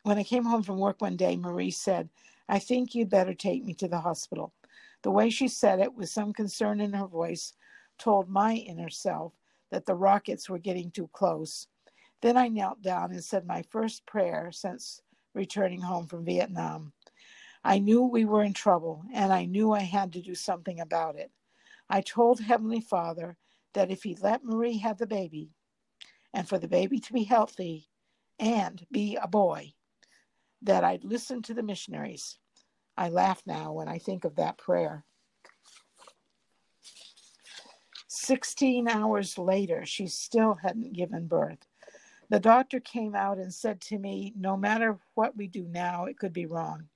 when 0.02 0.18
I 0.18 0.22
came 0.22 0.44
home 0.44 0.62
from 0.62 0.78
work 0.78 1.00
one 1.00 1.16
day, 1.16 1.36
Marie 1.36 1.70
said, 1.70 2.08
I 2.48 2.60
think 2.60 2.94
you'd 2.94 3.10
better 3.10 3.34
take 3.34 3.64
me 3.64 3.74
to 3.74 3.88
the 3.88 4.00
hospital. 4.00 4.54
The 5.02 5.10
way 5.10 5.28
she 5.28 5.48
said 5.48 5.80
it, 5.80 5.92
with 5.92 6.08
some 6.08 6.32
concern 6.32 6.80
in 6.80 6.92
her 6.94 7.06
voice, 7.06 7.52
told 7.98 8.28
my 8.28 8.54
inner 8.54 8.90
self 8.90 9.32
that 9.70 9.86
the 9.86 9.94
rockets 9.94 10.48
were 10.48 10.58
getting 10.58 10.90
too 10.90 11.08
close. 11.12 11.66
Then 12.22 12.36
I 12.36 12.48
knelt 12.48 12.82
down 12.82 13.12
and 13.12 13.22
said 13.22 13.46
my 13.46 13.62
first 13.62 14.06
prayer 14.06 14.50
since 14.52 15.02
returning 15.34 15.80
home 15.80 16.06
from 16.06 16.24
Vietnam. 16.24 16.92
I 17.64 17.78
knew 17.78 18.02
we 18.02 18.24
were 18.24 18.42
in 18.42 18.54
trouble, 18.54 19.04
and 19.12 19.32
I 19.32 19.44
knew 19.44 19.72
I 19.72 19.80
had 19.80 20.12
to 20.12 20.22
do 20.22 20.34
something 20.34 20.80
about 20.80 21.16
it. 21.16 21.30
I 21.90 22.00
told 22.00 22.40
Heavenly 22.40 22.80
Father 22.80 23.36
that 23.74 23.90
if 23.90 24.02
He 24.02 24.16
let 24.16 24.44
Marie 24.44 24.78
have 24.78 24.98
the 24.98 25.06
baby, 25.06 25.50
and 26.32 26.48
for 26.48 26.58
the 26.58 26.68
baby 26.68 26.98
to 27.00 27.12
be 27.12 27.24
healthy 27.24 27.88
and 28.38 28.84
be 28.90 29.16
a 29.16 29.28
boy, 29.28 29.72
that 30.62 30.84
I'd 30.84 31.04
listen 31.04 31.42
to 31.42 31.54
the 31.54 31.62
missionaries. 31.62 32.38
I 32.96 33.08
laugh 33.10 33.42
now 33.46 33.72
when 33.72 33.88
I 33.88 33.98
think 33.98 34.24
of 34.24 34.36
that 34.36 34.58
prayer. 34.58 35.04
16 38.28 38.88
hours 38.88 39.38
later, 39.38 39.86
she 39.86 40.06
still 40.06 40.52
hadn't 40.52 40.92
given 40.92 41.26
birth. 41.26 41.66
The 42.28 42.38
doctor 42.38 42.78
came 42.78 43.14
out 43.14 43.38
and 43.38 43.54
said 43.54 43.80
to 43.80 43.98
me, 43.98 44.34
No 44.36 44.54
matter 44.54 44.98
what 45.14 45.34
we 45.34 45.46
do 45.46 45.66
now, 45.66 46.04
it 46.04 46.18
could 46.18 46.34
be 46.34 46.44
wrong. 46.44 46.90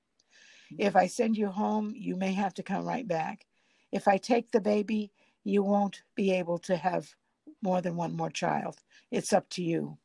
If 0.77 0.95
I 0.95 1.07
send 1.07 1.39
you 1.39 1.49
home, 1.49 1.95
you 1.97 2.17
may 2.17 2.35
have 2.35 2.53
to 2.55 2.63
come 2.63 2.85
right 2.85 3.09
back. 3.09 3.47
If 3.91 4.09
I 4.09 4.19
take 4.19 4.51
the 4.51 4.61
baby, 4.61 5.11
you 5.43 5.63
won't 5.63 6.03
be 6.15 6.33
able 6.33 6.59
to 6.59 6.77
have 6.77 7.15
more 7.63 7.81
than 7.81 7.97
one 7.97 8.15
more 8.15 8.29
child. 8.29 8.83
It's 9.11 9.33
up 9.33 9.49
to 9.53 9.63
you. 9.63 9.97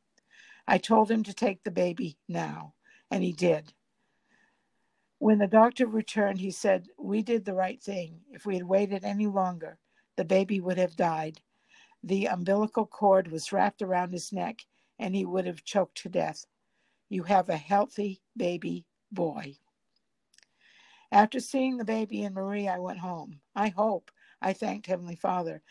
I 0.66 0.78
told 0.78 1.12
him 1.12 1.24
to 1.24 1.34
take 1.34 1.62
the 1.66 1.72
baby 1.72 2.18
now, 2.30 2.74
and 3.12 3.22
he 3.22 3.34
did. 3.34 3.74
When 5.20 5.40
the 5.40 5.48
doctor 5.48 5.88
returned, 5.88 6.40
he 6.40 6.52
said, 6.52 6.88
We 6.98 7.22
did 7.22 7.44
the 7.44 7.54
right 7.54 7.84
thing. 7.84 8.22
If 8.32 8.46
we 8.46 8.54
had 8.56 8.64
waited 8.64 9.04
any 9.04 9.28
longer, 9.28 9.78
the 10.18 10.26
baby 10.26 10.60
would 10.60 10.78
have 10.78 10.96
died. 10.96 11.40
The 12.04 12.26
umbilical 12.26 12.86
cord 12.86 13.32
was 13.32 13.52
wrapped 13.52 13.82
around 13.82 14.12
his 14.12 14.34
neck, 14.34 14.66
and 15.00 15.16
he 15.16 15.26
would 15.26 15.46
have 15.46 15.64
choked 15.64 15.98
to 16.00 16.10
death. 16.10 16.46
You 17.10 17.24
have 17.24 17.50
a 17.50 17.58
healthy 17.58 18.22
baby 18.36 18.86
boy. 19.12 19.56
After 21.12 21.40
seeing 21.40 21.78
the 21.78 21.86
baby 21.86 22.24
and 22.24 22.36
Marie, 22.36 22.68
I 22.68 22.80
went 22.80 23.00
home. 23.00 23.40
I 23.56 23.70
hope 23.70 24.12
I 24.42 24.54
thanked 24.54 24.88
Heavenly 24.88 25.16
Father. 25.16 25.62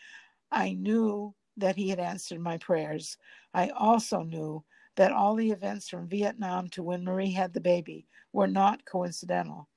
I 0.51 0.73
knew 0.73 1.35
that 1.57 1.75
He 1.75 1.89
had 1.89 1.99
answered 1.99 2.39
my 2.39 2.57
prayers. 2.57 3.17
I 3.53 3.69
also 3.69 4.23
knew 4.23 4.63
that 4.95 5.11
all 5.11 5.35
the 5.35 5.51
events 5.51 5.89
from 5.89 6.07
Vietnam 6.07 6.69
to 6.69 6.83
when 6.83 7.03
Marie 7.03 7.31
had 7.31 7.53
the 7.53 7.61
baby 7.61 8.07
were 8.33 8.47
not 8.47 8.85
coincidental. 8.85 9.69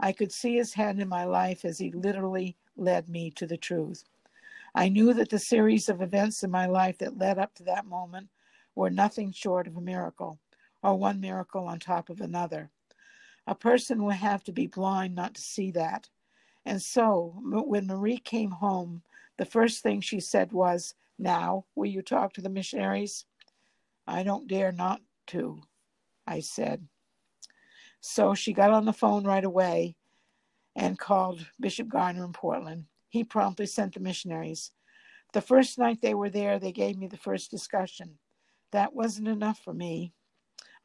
I 0.00 0.12
could 0.12 0.32
see 0.32 0.56
His 0.56 0.74
hand 0.74 1.00
in 1.00 1.08
my 1.08 1.24
life 1.24 1.64
as 1.64 1.78
He 1.78 1.92
literally 1.92 2.56
led 2.76 3.08
me 3.08 3.30
to 3.32 3.46
the 3.46 3.56
truth. 3.56 4.04
I 4.74 4.88
knew 4.88 5.12
that 5.14 5.28
the 5.28 5.38
series 5.38 5.88
of 5.88 6.00
events 6.00 6.42
in 6.42 6.50
my 6.50 6.66
life 6.66 6.98
that 6.98 7.18
led 7.18 7.38
up 7.38 7.54
to 7.56 7.64
that 7.64 7.86
moment 7.86 8.28
were 8.74 8.90
nothing 8.90 9.32
short 9.32 9.66
of 9.66 9.76
a 9.76 9.80
miracle, 9.80 10.38
or 10.82 10.96
one 10.96 11.20
miracle 11.20 11.66
on 11.66 11.78
top 11.78 12.08
of 12.08 12.20
another. 12.20 12.70
A 13.46 13.54
person 13.54 14.04
would 14.04 14.16
have 14.16 14.44
to 14.44 14.52
be 14.52 14.66
blind 14.66 15.14
not 15.14 15.34
to 15.34 15.42
see 15.42 15.70
that. 15.72 16.08
And 16.64 16.80
so, 16.80 17.34
when 17.42 17.86
Marie 17.86 18.18
came 18.18 18.52
home, 18.52 19.02
the 19.38 19.44
first 19.44 19.82
thing 19.82 20.00
she 20.00 20.20
said 20.20 20.52
was, 20.52 20.94
Now, 21.18 21.64
will 21.74 21.86
you 21.86 22.02
talk 22.02 22.32
to 22.34 22.40
the 22.40 22.48
missionaries? 22.48 23.26
I 24.06 24.22
don't 24.22 24.48
dare 24.48 24.72
not 24.72 25.00
to, 25.28 25.62
I 26.26 26.40
said. 26.40 26.86
So 28.00 28.34
she 28.34 28.52
got 28.52 28.70
on 28.70 28.84
the 28.84 28.92
phone 28.92 29.24
right 29.24 29.44
away 29.44 29.96
and 30.74 30.98
called 30.98 31.46
Bishop 31.58 31.88
Garner 31.88 32.24
in 32.24 32.32
Portland. 32.32 32.86
He 33.08 33.24
promptly 33.24 33.66
sent 33.66 33.94
the 33.94 34.00
missionaries. 34.00 34.72
The 35.32 35.40
first 35.40 35.78
night 35.78 36.00
they 36.00 36.14
were 36.14 36.30
there, 36.30 36.58
they 36.58 36.72
gave 36.72 36.96
me 36.96 37.06
the 37.06 37.16
first 37.16 37.50
discussion. 37.50 38.18
That 38.72 38.94
wasn't 38.94 39.28
enough 39.28 39.58
for 39.58 39.74
me. 39.74 40.12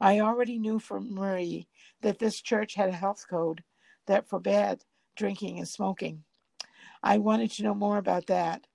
I 0.00 0.20
already 0.20 0.58
knew 0.58 0.78
from 0.78 1.14
Marie 1.14 1.68
that 2.02 2.18
this 2.18 2.40
church 2.40 2.74
had 2.74 2.90
a 2.90 2.96
health 2.96 3.26
code 3.28 3.62
that 4.06 4.28
forbade 4.28 4.84
drinking 5.16 5.58
and 5.58 5.68
smoking. 5.68 6.24
I 7.02 7.18
wanted 7.18 7.50
to 7.52 7.62
know 7.62 7.74
more 7.74 7.96
about 7.96 8.26
that. 8.26 8.66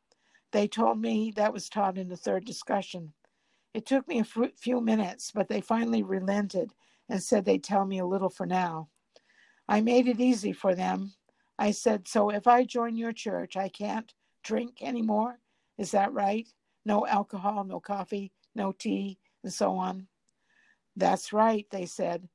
They 0.51 0.67
told 0.67 0.99
me 0.99 1.31
that 1.35 1.53
was 1.53 1.69
taught 1.69 1.97
in 1.97 2.09
the 2.09 2.17
third 2.17 2.45
discussion. 2.45 3.13
It 3.73 3.85
took 3.85 4.07
me 4.07 4.19
a 4.19 4.51
few 4.57 4.81
minutes, 4.81 5.31
but 5.33 5.47
they 5.47 5.61
finally 5.61 6.03
relented 6.03 6.73
and 7.11 7.21
said 7.21 7.43
they'd 7.43 7.63
tell 7.63 7.85
me 7.85 7.99
a 7.99 8.05
little 8.05 8.29
for 8.29 8.45
now. 8.45 8.87
I 9.67 9.81
made 9.81 10.07
it 10.07 10.21
easy 10.21 10.53
for 10.53 10.73
them. 10.73 11.13
I 11.59 11.71
said, 11.71 12.07
So 12.07 12.29
if 12.29 12.47
I 12.47 12.63
join 12.63 12.95
your 12.95 13.11
church, 13.11 13.57
I 13.57 13.67
can't 13.67 14.11
drink 14.45 14.81
anymore. 14.81 15.37
Is 15.77 15.91
that 15.91 16.13
right? 16.13 16.47
No 16.85 17.05
alcohol, 17.05 17.65
no 17.65 17.81
coffee, 17.81 18.31
no 18.55 18.71
tea, 18.71 19.19
and 19.43 19.51
so 19.51 19.75
on. 19.75 20.07
That's 20.95 21.33
right, 21.33 21.67
they 21.69 21.85
said. 21.85 22.29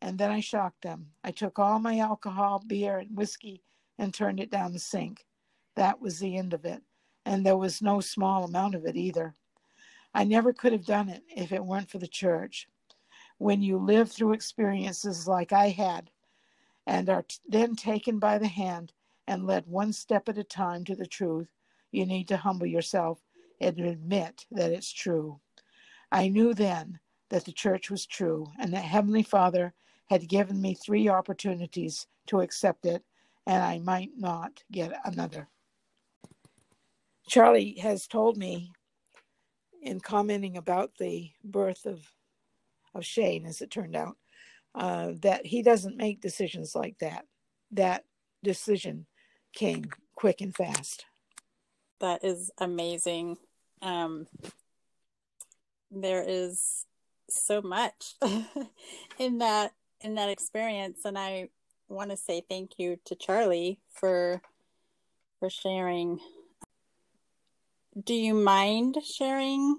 And 0.00 0.16
then 0.16 0.30
I 0.30 0.40
shocked 0.40 0.82
them. 0.82 1.08
I 1.22 1.30
took 1.30 1.58
all 1.58 1.78
my 1.78 1.98
alcohol, 1.98 2.62
beer, 2.66 2.98
and 2.98 3.14
whiskey 3.14 3.62
and 3.98 4.12
turned 4.12 4.40
it 4.40 4.50
down 4.50 4.72
the 4.72 4.78
sink. 4.78 5.26
That 5.76 6.00
was 6.00 6.18
the 6.18 6.38
end 6.38 6.54
of 6.54 6.64
it. 6.64 6.82
And 7.26 7.44
there 7.44 7.58
was 7.58 7.82
no 7.82 8.00
small 8.00 8.44
amount 8.44 8.74
of 8.74 8.86
it 8.86 8.96
either. 8.96 9.34
I 10.14 10.24
never 10.24 10.54
could 10.54 10.72
have 10.72 10.86
done 10.86 11.10
it 11.10 11.22
if 11.28 11.52
it 11.52 11.64
weren't 11.64 11.90
for 11.90 11.98
the 11.98 12.08
church. 12.08 12.68
When 13.44 13.60
you 13.60 13.76
live 13.76 14.10
through 14.10 14.32
experiences 14.32 15.28
like 15.28 15.52
I 15.52 15.68
had 15.68 16.10
and 16.86 17.10
are 17.10 17.26
then 17.46 17.76
taken 17.76 18.18
by 18.18 18.38
the 18.38 18.48
hand 18.48 18.94
and 19.26 19.46
led 19.46 19.66
one 19.66 19.92
step 19.92 20.30
at 20.30 20.38
a 20.38 20.44
time 20.44 20.82
to 20.86 20.96
the 20.96 21.06
truth, 21.06 21.48
you 21.92 22.06
need 22.06 22.26
to 22.28 22.38
humble 22.38 22.64
yourself 22.64 23.20
and 23.60 23.78
admit 23.78 24.46
that 24.50 24.72
it's 24.72 24.90
true. 24.90 25.40
I 26.10 26.28
knew 26.28 26.54
then 26.54 26.98
that 27.28 27.44
the 27.44 27.52
church 27.52 27.90
was 27.90 28.06
true 28.06 28.46
and 28.58 28.72
that 28.72 28.78
Heavenly 28.78 29.22
Father 29.22 29.74
had 30.06 30.26
given 30.26 30.62
me 30.62 30.72
three 30.72 31.10
opportunities 31.10 32.06
to 32.28 32.40
accept 32.40 32.86
it, 32.86 33.04
and 33.46 33.62
I 33.62 33.78
might 33.78 34.12
not 34.16 34.62
get 34.72 34.98
another. 35.04 35.50
Charlie 37.28 37.76
has 37.82 38.06
told 38.06 38.38
me 38.38 38.72
in 39.82 40.00
commenting 40.00 40.56
about 40.56 40.92
the 40.98 41.30
birth 41.44 41.84
of 41.84 42.10
of 42.94 43.04
Shane, 43.04 43.46
as 43.46 43.60
it 43.60 43.70
turned 43.70 43.96
out, 43.96 44.16
uh, 44.74 45.12
that 45.22 45.46
he 45.46 45.62
doesn't 45.62 45.96
make 45.96 46.20
decisions 46.20 46.74
like 46.74 46.98
that. 46.98 47.24
That 47.72 48.04
decision 48.42 49.06
came 49.52 49.84
quick 50.14 50.40
and 50.40 50.54
fast. 50.54 51.06
That 52.00 52.24
is 52.24 52.50
amazing. 52.58 53.38
Um, 53.82 54.26
there 55.90 56.24
is 56.26 56.86
so 57.30 57.62
much 57.62 58.14
in 59.18 59.38
that 59.38 59.72
in 60.00 60.16
that 60.16 60.28
experience, 60.28 61.04
and 61.04 61.18
I 61.18 61.48
want 61.88 62.10
to 62.10 62.16
say 62.16 62.42
thank 62.48 62.78
you 62.78 62.98
to 63.06 63.14
Charlie 63.14 63.80
for 63.90 64.42
for 65.38 65.48
sharing. 65.48 66.20
Do 68.02 68.12
you 68.12 68.34
mind 68.34 68.96
sharing 69.04 69.78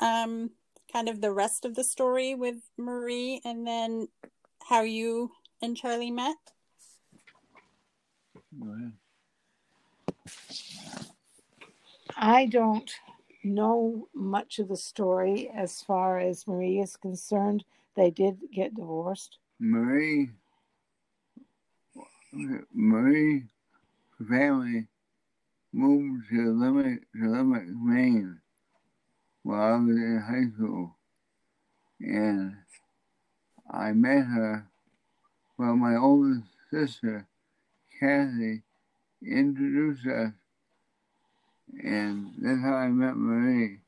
um, 0.00 0.50
kind 0.92 1.08
of 1.08 1.20
the 1.20 1.32
rest 1.32 1.64
of 1.64 1.74
the 1.74 1.84
story 1.84 2.34
with 2.34 2.56
Marie, 2.76 3.40
and 3.44 3.66
then 3.66 4.08
how 4.64 4.82
you 4.82 5.32
and 5.62 5.76
Charlie 5.76 6.10
met? 6.10 6.36
I 12.16 12.46
don't 12.46 12.90
know 13.42 14.08
much 14.14 14.58
of 14.58 14.68
the 14.68 14.76
story 14.76 15.50
as 15.54 15.82
far 15.82 16.18
as 16.18 16.46
Marie 16.46 16.80
is 16.80 16.96
concerned. 16.96 17.64
They 17.96 18.10
did 18.10 18.38
get 18.52 18.74
divorced. 18.74 19.38
Marie, 19.58 20.30
Marie 22.72 23.44
family 24.28 24.86
moved 25.72 26.28
to 26.30 26.52
Limerick, 26.52 27.02
to 27.14 27.28
Limerick, 27.28 27.68
Maine 27.68 28.39
while 29.42 29.74
I 29.74 29.76
was 29.76 29.96
in 29.96 30.24
high 30.26 30.54
school. 30.54 30.96
And 32.00 32.56
I 33.70 33.92
met 33.92 34.24
her, 34.24 34.66
well, 35.58 35.76
my 35.76 35.96
older 35.96 36.42
sister, 36.70 37.26
Kathy, 37.98 38.62
introduced 39.22 40.06
us. 40.06 40.32
And 41.82 42.32
that's 42.38 42.60
how 42.62 42.74
I 42.74 42.88
met 42.88 43.16
Marie. 43.16 43.78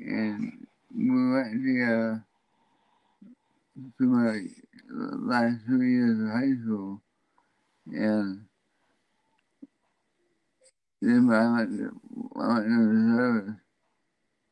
And 0.00 0.66
we 0.94 1.32
went 1.32 1.52
together 1.52 2.24
through 3.96 4.08
my 4.08 4.40
last 5.34 5.66
two 5.66 5.82
years 5.82 6.20
of 6.20 6.28
high 6.28 6.62
school. 6.62 7.00
And 7.86 8.46
then 11.00 11.30
I 11.30 11.42
I 11.42 12.48
went 12.48 12.64
to 12.64 12.88
the 12.88 13.16
service 13.16 13.62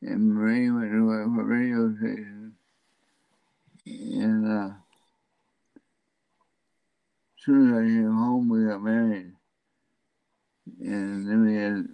and 0.01 0.33
Marie 0.33 0.71
went 0.71 0.91
to 0.91 1.35
for 1.35 1.43
radio 1.45 1.95
station. 1.95 2.53
And 3.85 4.47
uh, 4.47 4.73
as 7.37 7.43
soon 7.43 7.69
as 7.69 7.77
I 7.77 7.85
came 7.85 8.15
home, 8.15 8.49
we 8.49 8.65
got 8.65 8.81
married. 8.81 9.33
And 10.79 11.27
then 11.27 11.45
we 11.45 11.55
had, 11.55 11.87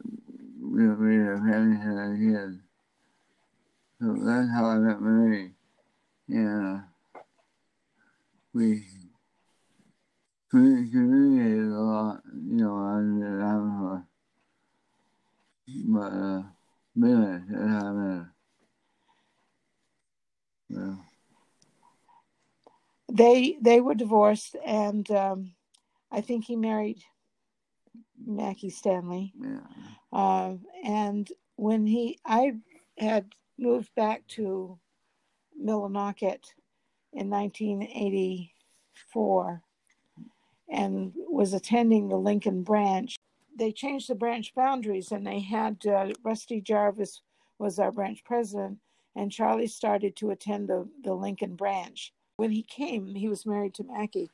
we 0.61 0.83
had 0.83 1.33
a 1.33 1.37
family 1.37 1.75
and 1.75 1.81
had 1.81 2.19
kids. 2.19 2.57
So 3.99 4.05
that's 4.23 4.49
how 4.51 4.65
I 4.65 4.77
met 4.77 5.01
Marie. 5.01 5.51
And 6.29 6.77
uh, 6.77 6.81
we 8.53 8.83
communicated 10.49 11.71
a 11.71 11.79
lot, 11.79 12.21
you 12.33 12.63
know, 12.63 12.73
on 12.73 13.19
the 13.19 13.45
house. 13.45 14.03
But, 15.85 16.13
uh, 16.13 16.43
minute, 16.97 17.43
yeah. 17.49 18.23
Yeah. 20.69 20.95
They 23.09 23.57
they 23.61 23.79
were 23.79 23.95
divorced, 23.95 24.57
and 24.65 25.09
um, 25.11 25.53
I 26.11 26.19
think 26.21 26.43
he 26.45 26.57
married 26.57 27.03
Mackie 28.25 28.69
Stanley. 28.69 29.33
Yeah. 29.39 29.59
Uh, 30.11 30.55
and 30.83 31.31
when 31.55 31.85
he, 31.85 32.19
I 32.25 32.55
had 32.97 33.31
moved 33.57 33.95
back 33.95 34.27
to 34.27 34.77
Millinocket 35.61 36.43
in 37.13 37.29
1984 37.29 39.61
and 40.69 41.13
was 41.15 41.53
attending 41.53 42.09
the 42.09 42.17
Lincoln 42.17 42.63
branch. 42.63 43.16
They 43.57 43.71
changed 43.71 44.09
the 44.09 44.15
branch 44.15 44.53
boundaries 44.55 45.11
and 45.11 45.25
they 45.25 45.39
had 45.39 45.85
uh, 45.85 46.13
Rusty 46.23 46.61
Jarvis 46.61 47.21
was 47.59 47.79
our 47.79 47.91
branch 47.91 48.23
president 48.23 48.77
and 49.15 49.31
Charlie 49.31 49.67
started 49.67 50.15
to 50.17 50.29
attend 50.29 50.69
the, 50.69 50.87
the 51.03 51.13
Lincoln 51.13 51.55
branch. 51.55 52.13
When 52.37 52.51
he 52.51 52.61
came, 52.61 53.15
he 53.15 53.27
was 53.27 53.47
married 53.47 53.73
to 53.75 53.83
Mackie. 53.83 54.29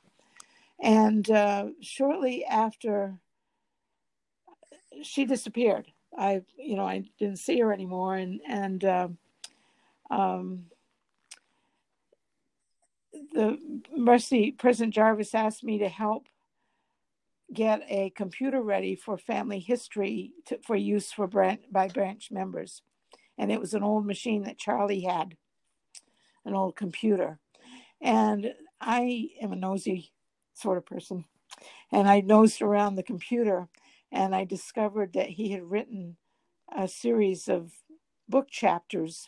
And 0.81 1.29
uh, 1.31 1.67
shortly 1.79 2.43
after 2.43 3.17
she 5.01 5.25
disappeared. 5.25 5.91
I, 6.17 6.41
you 6.57 6.75
know, 6.75 6.85
I 6.85 7.03
didn't 7.17 7.39
see 7.39 7.59
her 7.59 7.73
anymore, 7.73 8.15
and 8.15 8.39
and 8.47 8.85
uh, 8.85 9.07
um, 10.11 10.65
the 13.31 13.57
Mercy 13.95 14.51
President 14.51 14.93
Jarvis 14.93 15.33
asked 15.33 15.63
me 15.63 15.79
to 15.79 15.89
help 15.89 16.27
get 17.53 17.81
a 17.89 18.11
computer 18.11 18.61
ready 18.61 18.95
for 18.95 19.17
family 19.17 19.59
history 19.59 20.33
to, 20.45 20.59
for 20.65 20.75
use 20.75 21.11
for 21.11 21.27
by 21.27 21.87
branch 21.87 22.29
members, 22.31 22.81
and 23.37 23.51
it 23.51 23.59
was 23.59 23.73
an 23.73 23.83
old 23.83 24.05
machine 24.05 24.43
that 24.43 24.57
Charlie 24.57 25.01
had, 25.01 25.37
an 26.45 26.53
old 26.53 26.75
computer, 26.75 27.39
and 28.01 28.53
I 28.81 29.29
am 29.41 29.53
a 29.53 29.57
nosy 29.57 30.11
sort 30.53 30.77
of 30.77 30.85
person, 30.85 31.25
and 31.91 32.09
I 32.09 32.21
nosed 32.21 32.61
around 32.61 32.95
the 32.95 33.03
computer 33.03 33.69
and 34.13 34.35
I 34.35 34.45
discovered 34.45 35.13
that 35.13 35.29
he 35.29 35.51
had 35.51 35.63
written 35.63 36.17
a 36.73 36.87
series 36.87 37.49
of 37.49 37.71
book 38.29 38.47
chapters, 38.49 39.27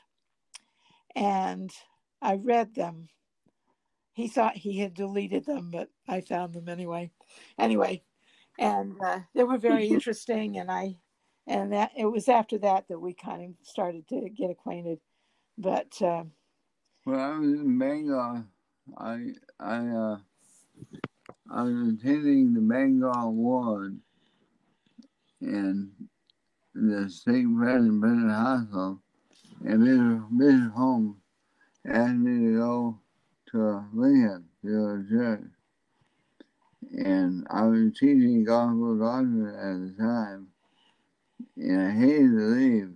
and 1.15 1.71
I 2.21 2.35
read 2.35 2.75
them. 2.75 3.09
He 4.13 4.27
thought 4.27 4.55
he 4.55 4.79
had 4.79 4.93
deleted 4.93 5.45
them, 5.45 5.71
but 5.71 5.89
I 6.07 6.21
found 6.21 6.53
them 6.53 6.69
anyway. 6.69 7.11
Anyway, 7.57 8.03
and 8.59 8.95
uh, 9.03 9.19
they 9.33 9.43
were 9.43 9.57
very 9.57 9.87
interesting, 9.89 10.57
and 10.57 10.71
I, 10.71 10.97
and 11.47 11.73
that 11.73 11.91
it 11.97 12.05
was 12.05 12.29
after 12.29 12.57
that 12.59 12.87
that 12.89 12.99
we 12.99 13.13
kind 13.13 13.43
of 13.43 13.67
started 13.67 14.07
to 14.09 14.29
get 14.29 14.49
acquainted. 14.49 14.99
But 15.57 16.01
uh, 16.01 16.23
When 17.03 17.19
I 17.19 17.37
was 17.37 17.59
in 17.59 17.77
Bangor, 17.77 18.45
I 18.97 19.33
I 19.59 19.77
uh, 19.87 20.17
I 21.51 21.63
was 21.63 21.93
attending 21.93 22.53
the 22.53 22.61
Bangor 22.61 23.29
Ward 23.29 23.99
and 25.41 25.91
the 26.73 27.09
state 27.09 27.45
president, 27.57 28.31
Hospital, 28.31 29.01
and 29.63 29.79
Mr. 29.79 30.37
Bishop 30.37 30.73
Holmes 30.73 31.17
asked 31.87 32.15
me 32.15 32.51
to 32.51 32.57
go 32.57 32.99
to 33.51 33.85
Lincoln 33.93 34.45
to 34.63 34.67
the 34.67 35.07
church. 35.09 35.54
And 36.97 37.45
I 37.49 37.65
was 37.65 37.93
teaching 37.99 38.45
gospel 38.45 38.97
doctrine 38.97 39.47
at 39.47 39.97
the 39.97 40.03
time, 40.03 40.47
and 41.57 41.81
I 41.81 41.91
hated 41.91 42.31
to 42.31 42.45
leave, 42.55 42.93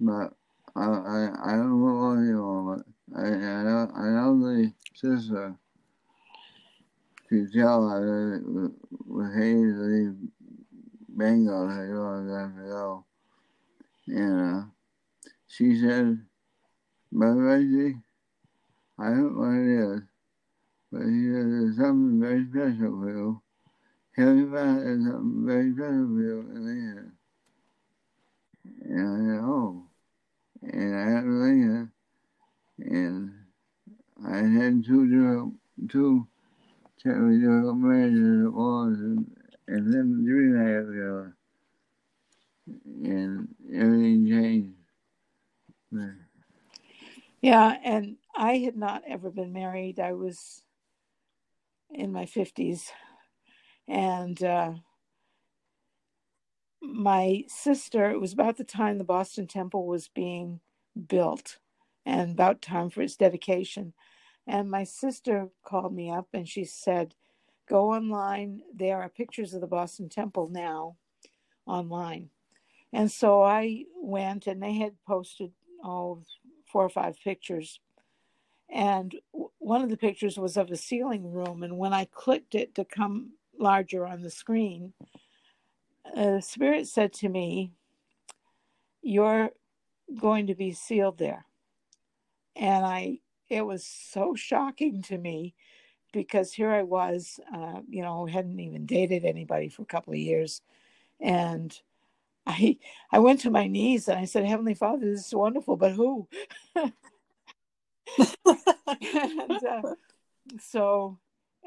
but 0.00 0.32
I, 0.74 0.84
I, 0.84 1.30
I 1.44 1.52
don't 1.56 1.84
know 1.84 2.12
anymore, 2.12 2.76
but 2.76 3.18
I, 3.18 3.26
I 3.26 3.62
know, 3.64 3.90
I 3.94 4.08
know 4.08 4.38
the 4.40 4.72
sister 4.94 5.56
could 7.28 7.52
tell 7.52 7.88
I 7.90 7.98
was, 7.98 8.70
was 9.06 9.34
hated 9.34 9.74
to 9.74 9.82
leave 9.82 10.16
Bengal 11.08 11.68
had 11.68 11.88
long 11.88 12.28
time 12.28 12.64
ago. 12.64 13.04
And 14.06 14.40
uh, 14.40 14.62
she 15.48 15.80
said, 15.80 16.18
but 17.12 17.26
Reggie, 17.34 17.96
I 18.98 19.04
don't 19.08 19.34
know 19.34 19.40
what 19.40 19.54
it 19.54 19.96
is, 19.96 20.02
but 20.96 21.08
he 21.08 21.28
said 21.30 21.76
something 21.76 22.20
very 22.20 22.46
special 22.48 23.00
for 23.00 23.10
you. 23.10 23.42
Heavenly 24.16 24.50
Father 24.50 24.88
has 24.88 25.04
something 25.04 25.46
very 25.46 25.72
special 25.72 26.06
for 26.06 26.22
you 26.22 26.40
in 26.54 26.64
the 26.64 26.70
end. 26.70 27.12
And 28.82 29.00
I 29.00 29.16
said, 29.18 29.44
oh. 29.44 29.84
And 30.62 30.96
I 30.96 31.04
had 31.10 31.22
to 31.22 31.88
it. 32.78 32.88
And 32.92 33.30
I 34.26 34.36
had 34.38 34.84
two 34.86 35.06
different, 35.06 35.54
two 35.90 36.26
totally 37.02 37.40
different 37.40 37.78
marriages 37.78 38.46
at 38.46 38.52
once, 38.52 38.98
and, 38.98 39.36
and 39.68 39.92
then 39.92 40.24
three 40.24 40.46
and 40.46 40.56
a 40.56 40.64
half 40.64 40.94
years. 40.94 41.32
And 43.04 43.48
everything 43.70 44.26
changed. 44.28 44.72
Yeah, 47.42 47.76
and 47.84 48.16
I 48.34 48.58
had 48.58 48.76
not 48.76 49.02
ever 49.06 49.30
been 49.30 49.52
married. 49.52 50.00
I 50.00 50.14
was 50.14 50.62
in 51.90 52.12
my 52.12 52.24
50s. 52.24 52.90
And 53.88 54.42
uh, 54.42 54.72
my 56.82 57.44
sister, 57.48 58.10
it 58.10 58.20
was 58.20 58.32
about 58.32 58.56
the 58.56 58.64
time 58.64 58.98
the 58.98 59.04
Boston 59.04 59.46
Temple 59.46 59.86
was 59.86 60.08
being 60.08 60.60
built 61.08 61.58
and 62.04 62.30
about 62.30 62.62
time 62.62 62.90
for 62.90 63.02
its 63.02 63.16
dedication. 63.16 63.92
And 64.46 64.70
my 64.70 64.84
sister 64.84 65.48
called 65.64 65.94
me 65.94 66.10
up 66.10 66.28
and 66.32 66.48
she 66.48 66.64
said, 66.64 67.14
Go 67.68 67.92
online. 67.92 68.60
There 68.72 69.00
are 69.02 69.08
pictures 69.08 69.52
of 69.52 69.60
the 69.60 69.66
Boston 69.66 70.08
Temple 70.08 70.48
now 70.52 70.96
online. 71.66 72.30
And 72.92 73.10
so 73.10 73.42
I 73.42 73.84
went 74.00 74.46
and 74.46 74.62
they 74.62 74.74
had 74.74 74.94
posted, 75.06 75.50
all 75.82 76.22
oh, 76.22 76.24
four 76.70 76.84
or 76.84 76.88
five 76.88 77.16
pictures. 77.22 77.80
And 78.70 79.14
one 79.58 79.82
of 79.82 79.90
the 79.90 79.96
pictures 79.96 80.38
was 80.38 80.56
of 80.56 80.70
a 80.70 80.76
sealing 80.76 81.30
room. 81.32 81.62
And 81.62 81.78
when 81.78 81.92
I 81.92 82.06
clicked 82.06 82.54
it 82.54 82.74
to 82.74 82.84
come 82.84 83.32
larger 83.58 84.06
on 84.06 84.22
the 84.22 84.30
screen, 84.30 84.92
uh, 86.16 86.40
Spirit 86.40 86.88
said 86.88 87.12
to 87.14 87.28
me, 87.28 87.72
You're 89.02 89.50
going 90.18 90.48
to 90.48 90.54
be 90.54 90.72
sealed 90.72 91.18
there. 91.18 91.46
And 92.56 92.84
I, 92.84 93.20
it 93.48 93.62
was 93.66 93.86
so 93.86 94.34
shocking 94.34 95.02
to 95.04 95.18
me 95.18 95.54
because 96.12 96.52
here 96.52 96.70
I 96.70 96.82
was, 96.82 97.38
uh, 97.54 97.80
you 97.88 98.02
know, 98.02 98.26
hadn't 98.26 98.58
even 98.60 98.86
dated 98.86 99.24
anybody 99.24 99.68
for 99.68 99.82
a 99.82 99.86
couple 99.86 100.12
of 100.12 100.18
years. 100.18 100.62
And 101.20 101.78
I, 102.46 102.78
I 103.12 103.18
went 103.20 103.40
to 103.40 103.50
my 103.50 103.66
knees 103.66 104.08
and 104.08 104.18
I 104.18 104.24
said, 104.24 104.46
Heavenly 104.46 104.74
Father, 104.74 105.10
this 105.10 105.26
is 105.26 105.34
wonderful, 105.34 105.76
but 105.76 105.92
who? 105.92 106.28
and 109.00 109.64
uh, 109.64 109.94
so 110.60 111.18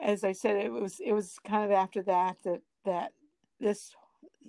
as 0.01 0.23
i 0.23 0.31
said 0.31 0.55
it 0.55 0.71
was 0.71 0.99
it 0.99 1.13
was 1.13 1.37
kind 1.45 1.65
of 1.65 1.71
after 1.71 2.01
that 2.01 2.37
that 2.43 2.61
that 2.85 3.13
this 3.59 3.93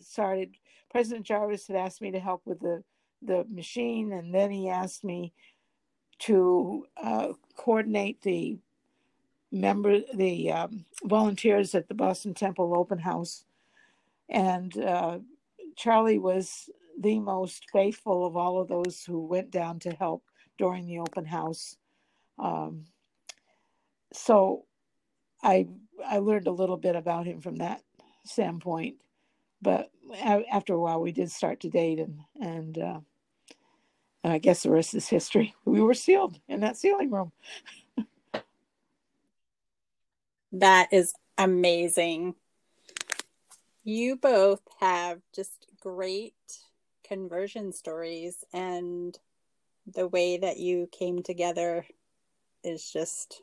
started 0.00 0.54
president 0.90 1.26
jarvis 1.26 1.66
had 1.66 1.76
asked 1.76 2.00
me 2.00 2.10
to 2.10 2.20
help 2.20 2.42
with 2.44 2.60
the 2.60 2.82
the 3.22 3.44
machine 3.50 4.12
and 4.12 4.34
then 4.34 4.50
he 4.50 4.68
asked 4.68 5.04
me 5.04 5.32
to 6.18 6.86
uh, 7.02 7.28
coordinate 7.56 8.20
the 8.22 8.58
member 9.50 10.00
the 10.14 10.52
um, 10.52 10.84
volunteers 11.04 11.74
at 11.74 11.88
the 11.88 11.94
boston 11.94 12.34
temple 12.34 12.76
open 12.76 12.98
house. 12.98 13.44
And 14.28 14.76
uh, 14.78 15.18
charlie 15.76 16.18
was 16.18 16.70
the 16.98 17.18
most 17.18 17.64
faithful 17.72 18.26
of 18.26 18.36
all 18.36 18.60
of 18.60 18.68
those 18.68 19.04
who 19.04 19.26
went 19.26 19.50
down 19.50 19.78
to 19.80 19.90
help 19.90 20.22
during 20.58 20.86
the 20.86 20.98
open 20.98 21.24
house 21.24 21.76
um, 22.40 22.87
so 24.12 24.64
I 25.42 25.68
I 26.05 26.18
learned 26.18 26.46
a 26.46 26.53
little 26.53 26.76
bit 26.76 26.96
about 26.96 27.26
him 27.26 27.40
from 27.40 27.57
that 27.57 27.83
standpoint, 28.24 28.96
but 29.62 29.90
after 30.50 30.74
a 30.74 30.81
while 30.81 31.00
we 31.00 31.12
did 31.12 31.31
start 31.31 31.61
to 31.61 31.68
date, 31.68 31.98
and 31.98 32.20
and 32.40 32.79
uh, 32.79 33.00
I 34.24 34.38
guess 34.38 34.62
the 34.62 34.70
rest 34.70 34.94
is 34.94 35.09
history. 35.09 35.55
We 35.64 35.81
were 35.81 35.94
sealed 35.94 36.38
in 36.48 36.61
that 36.61 36.76
sealing 36.76 37.11
room. 37.11 37.33
That 40.53 40.88
is 40.92 41.14
amazing. 41.38 42.35
You 43.85 44.16
both 44.16 44.61
have 44.81 45.20
just 45.35 45.66
great 45.81 46.35
conversion 47.05 47.72
stories, 47.72 48.44
and 48.53 49.16
the 49.87 50.09
way 50.09 50.38
that 50.38 50.59
you 50.59 50.88
came 50.92 51.22
together 51.22 51.87
is 52.64 52.90
just, 52.90 53.42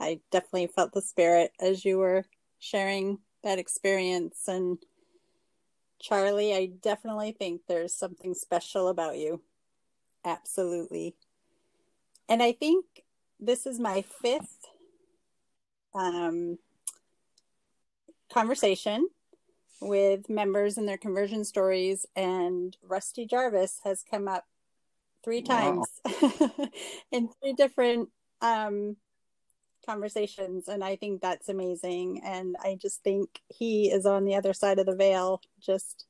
I 0.00 0.20
definitely 0.30 0.68
felt 0.68 0.92
the 0.92 1.02
spirit 1.02 1.52
as 1.60 1.84
you 1.84 1.98
were 1.98 2.24
sharing 2.58 3.18
that 3.42 3.58
experience. 3.58 4.48
And 4.48 4.78
Charlie, 6.00 6.54
I 6.54 6.66
definitely 6.66 7.32
think 7.32 7.62
there's 7.68 7.94
something 7.94 8.34
special 8.34 8.88
about 8.88 9.18
you. 9.18 9.42
Absolutely. 10.24 11.14
And 12.28 12.42
I 12.42 12.52
think 12.52 12.84
this 13.40 13.66
is 13.66 13.78
my 13.80 14.02
fifth 14.02 14.66
um, 15.94 16.58
conversation 18.32 19.08
with 19.80 20.30
members 20.30 20.78
and 20.78 20.88
their 20.88 20.96
conversion 20.96 21.44
stories, 21.44 22.06
and 22.14 22.76
Rusty 22.82 23.26
Jarvis 23.26 23.80
has 23.84 24.04
come 24.08 24.28
up 24.28 24.44
three 25.24 25.42
Wow. 25.42 25.84
times 26.04 26.68
in 27.12 27.28
three 27.28 27.52
different 27.52 28.10
um, 28.42 28.96
conversations, 29.86 30.68
and 30.68 30.84
I 30.84 30.96
think 30.96 31.22
that's 31.22 31.48
amazing. 31.48 32.20
And 32.24 32.56
I 32.62 32.76
just 32.80 33.02
think 33.02 33.40
he 33.48 33.90
is 33.90 34.04
on 34.04 34.24
the 34.24 34.34
other 34.34 34.52
side 34.52 34.78
of 34.78 34.86
the 34.86 34.94
veil, 34.94 35.40
just 35.60 36.04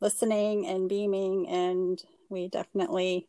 listening 0.00 0.66
and 0.66 0.88
beaming, 0.88 1.48
and 1.48 2.02
we 2.30 2.48
definitely 2.48 3.28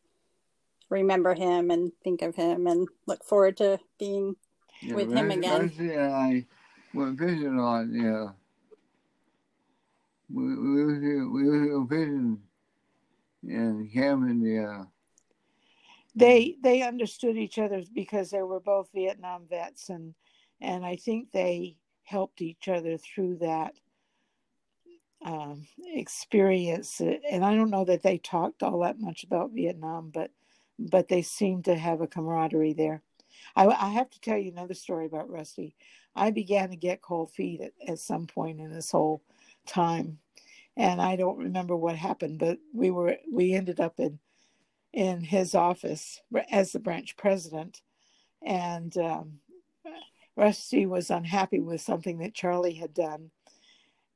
remember 0.90 1.34
him 1.34 1.72
and 1.72 1.92
think 2.04 2.22
of 2.22 2.36
him 2.36 2.68
and 2.68 2.88
look 3.08 3.24
forward 3.24 3.58
to 3.58 3.80
being 4.00 4.36
yeah, 4.82 4.96
With 4.96 5.12
him 5.12 5.32
again. 5.32 5.72
I 5.80 6.46
went 6.94 7.20
a 7.22 7.26
lot, 7.26 7.86
yeah. 7.92 8.28
We, 10.30 10.56
we, 10.56 11.26
we 11.26 11.70
go 11.70 11.88
fishing 11.88 12.40
and 13.44 13.92
camping, 13.94 14.42
yeah. 14.42 14.84
They 16.16 16.56
they 16.64 16.82
understood 16.82 17.38
each 17.38 17.60
other 17.60 17.84
because 17.94 18.30
they 18.30 18.42
were 18.42 18.62
both 18.62 18.90
Vietnam 18.94 19.48
vets, 19.50 19.90
and 19.90 20.16
and 20.62 20.86
I 20.86 20.96
think 20.96 21.32
they 21.32 21.78
helped 22.04 22.42
each 22.42 22.68
other 22.68 22.98
through 22.98 23.38
that 23.38 23.74
um, 25.26 25.68
experience. 25.94 27.02
And 27.02 27.44
I 27.44 27.56
don't 27.56 27.72
know 27.72 27.86
that 27.86 28.04
they 28.04 28.18
talked 28.18 28.64
all 28.64 28.80
that 28.80 29.00
much 29.00 29.24
about 29.24 29.52
Vietnam, 29.52 30.12
but 30.14 30.32
but 30.80 31.08
they 31.08 31.22
seemed 31.22 31.66
to 31.66 31.76
have 31.76 32.02
a 32.02 32.08
camaraderie 32.08 32.74
there. 32.74 33.02
I, 33.56 33.68
I 33.68 33.90
have 33.90 34.10
to 34.12 34.22
tell 34.22 34.38
you 34.38 34.52
another 34.52 34.74
story 34.74 35.06
about 35.06 35.30
Rusty. 35.30 35.76
I 36.16 36.32
began 36.32 36.70
to 36.70 36.76
get 36.78 37.02
cold 37.02 37.32
feet 37.32 37.62
at, 37.62 37.74
at 37.88 38.00
some 38.00 38.28
point 38.28 38.60
in 38.60 38.72
this 38.72 38.92
whole 38.92 39.22
time, 39.66 40.20
and 40.78 41.02
I 41.02 41.16
don't 41.18 41.38
remember 41.38 41.76
what 41.76 41.98
happened, 41.98 42.40
but 42.40 42.60
we 42.74 42.92
were 42.92 43.18
we 43.32 43.54
ended 43.54 43.80
up 43.80 44.00
in 44.00 44.20
in 44.96 45.20
his 45.20 45.54
office 45.54 46.22
as 46.50 46.72
the 46.72 46.80
branch 46.80 47.18
president, 47.18 47.82
and 48.42 48.98
um, 48.98 49.40
Rusty 50.38 50.86
was 50.86 51.12
unhappy 51.12 51.60
with 51.60 51.82
something 51.82 52.20
that 52.20 52.34
Charlie 52.34 52.76
had 52.76 52.94
done, 52.94 53.32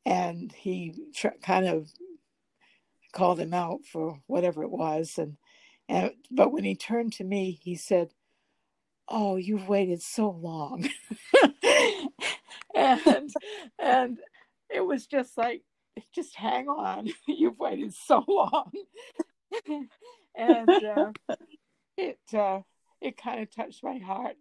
and 0.05 0.51
he 0.53 0.95
tr- 1.13 1.27
kind 1.43 1.67
of 1.67 1.89
called 3.11 3.39
him 3.41 3.53
out 3.53 3.81
for 3.85 4.21
whatever 4.27 4.63
it 4.63 4.71
was, 4.71 5.17
and 5.17 5.35
and 5.89 6.11
but 6.31 6.53
when 6.53 6.63
he 6.63 6.75
turned 6.75 7.11
to 7.13 7.25
me, 7.25 7.59
he 7.61 7.75
said, 7.75 8.13
"Oh, 9.09 9.35
you've 9.35 9.67
waited 9.67 10.01
so 10.01 10.29
long," 10.29 10.89
and 12.73 13.29
and 13.77 14.17
it 14.69 14.81
was 14.85 15.07
just 15.07 15.37
like, 15.37 15.63
just 16.15 16.35
hang 16.35 16.69
on, 16.69 17.09
you've 17.27 17.59
waited 17.59 17.93
so 17.93 18.23
long, 18.27 18.71
and 20.35 20.69
uh, 20.69 21.11
it 21.97 22.19
uh, 22.33 22.61
it 23.01 23.17
kind 23.17 23.41
of 23.41 23.53
touched 23.53 23.83
my 23.83 23.97
heart. 23.97 24.35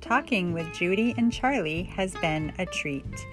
Talking 0.00 0.52
with 0.52 0.72
Judy 0.74 1.14
and 1.16 1.32
Charlie 1.32 1.84
has 1.84 2.14
been 2.16 2.52
a 2.58 2.66
treat. 2.66 3.26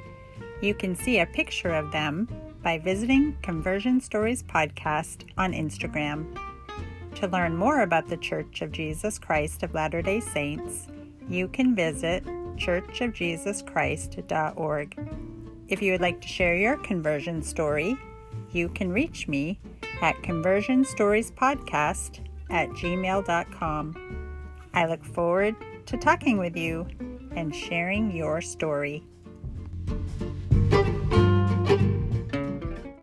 You 0.61 0.73
can 0.73 0.95
see 0.95 1.19
a 1.19 1.25
picture 1.25 1.73
of 1.73 1.91
them 1.91 2.27
by 2.63 2.77
visiting 2.77 3.37
Conversion 3.41 3.99
Stories 3.99 4.43
Podcast 4.43 5.23
on 5.37 5.53
Instagram. 5.53 6.37
To 7.15 7.27
learn 7.27 7.55
more 7.55 7.81
about 7.81 8.07
the 8.07 8.17
Church 8.17 8.61
of 8.61 8.71
Jesus 8.71 9.19
Christ 9.19 9.63
of 9.63 9.73
Latter 9.73 10.01
day 10.01 10.19
Saints, 10.19 10.87
you 11.27 11.47
can 11.49 11.75
visit 11.75 12.23
churchofjesuschrist.org. 12.59 15.09
If 15.67 15.81
you 15.81 15.91
would 15.91 16.01
like 16.01 16.21
to 16.21 16.27
share 16.27 16.55
your 16.55 16.77
conversion 16.77 17.41
story, 17.41 17.97
you 18.51 18.69
can 18.69 18.91
reach 18.91 19.27
me 19.27 19.59
at 20.01 20.15
conversionstoriespodcast 20.17 22.19
at 22.49 22.69
gmail.com. 22.69 23.95
I 24.73 24.85
look 24.85 25.03
forward 25.03 25.55
to 25.87 25.97
talking 25.97 26.37
with 26.37 26.55
you 26.55 26.87
and 27.35 27.53
sharing 27.55 28.15
your 28.15 28.41
story. 28.41 29.03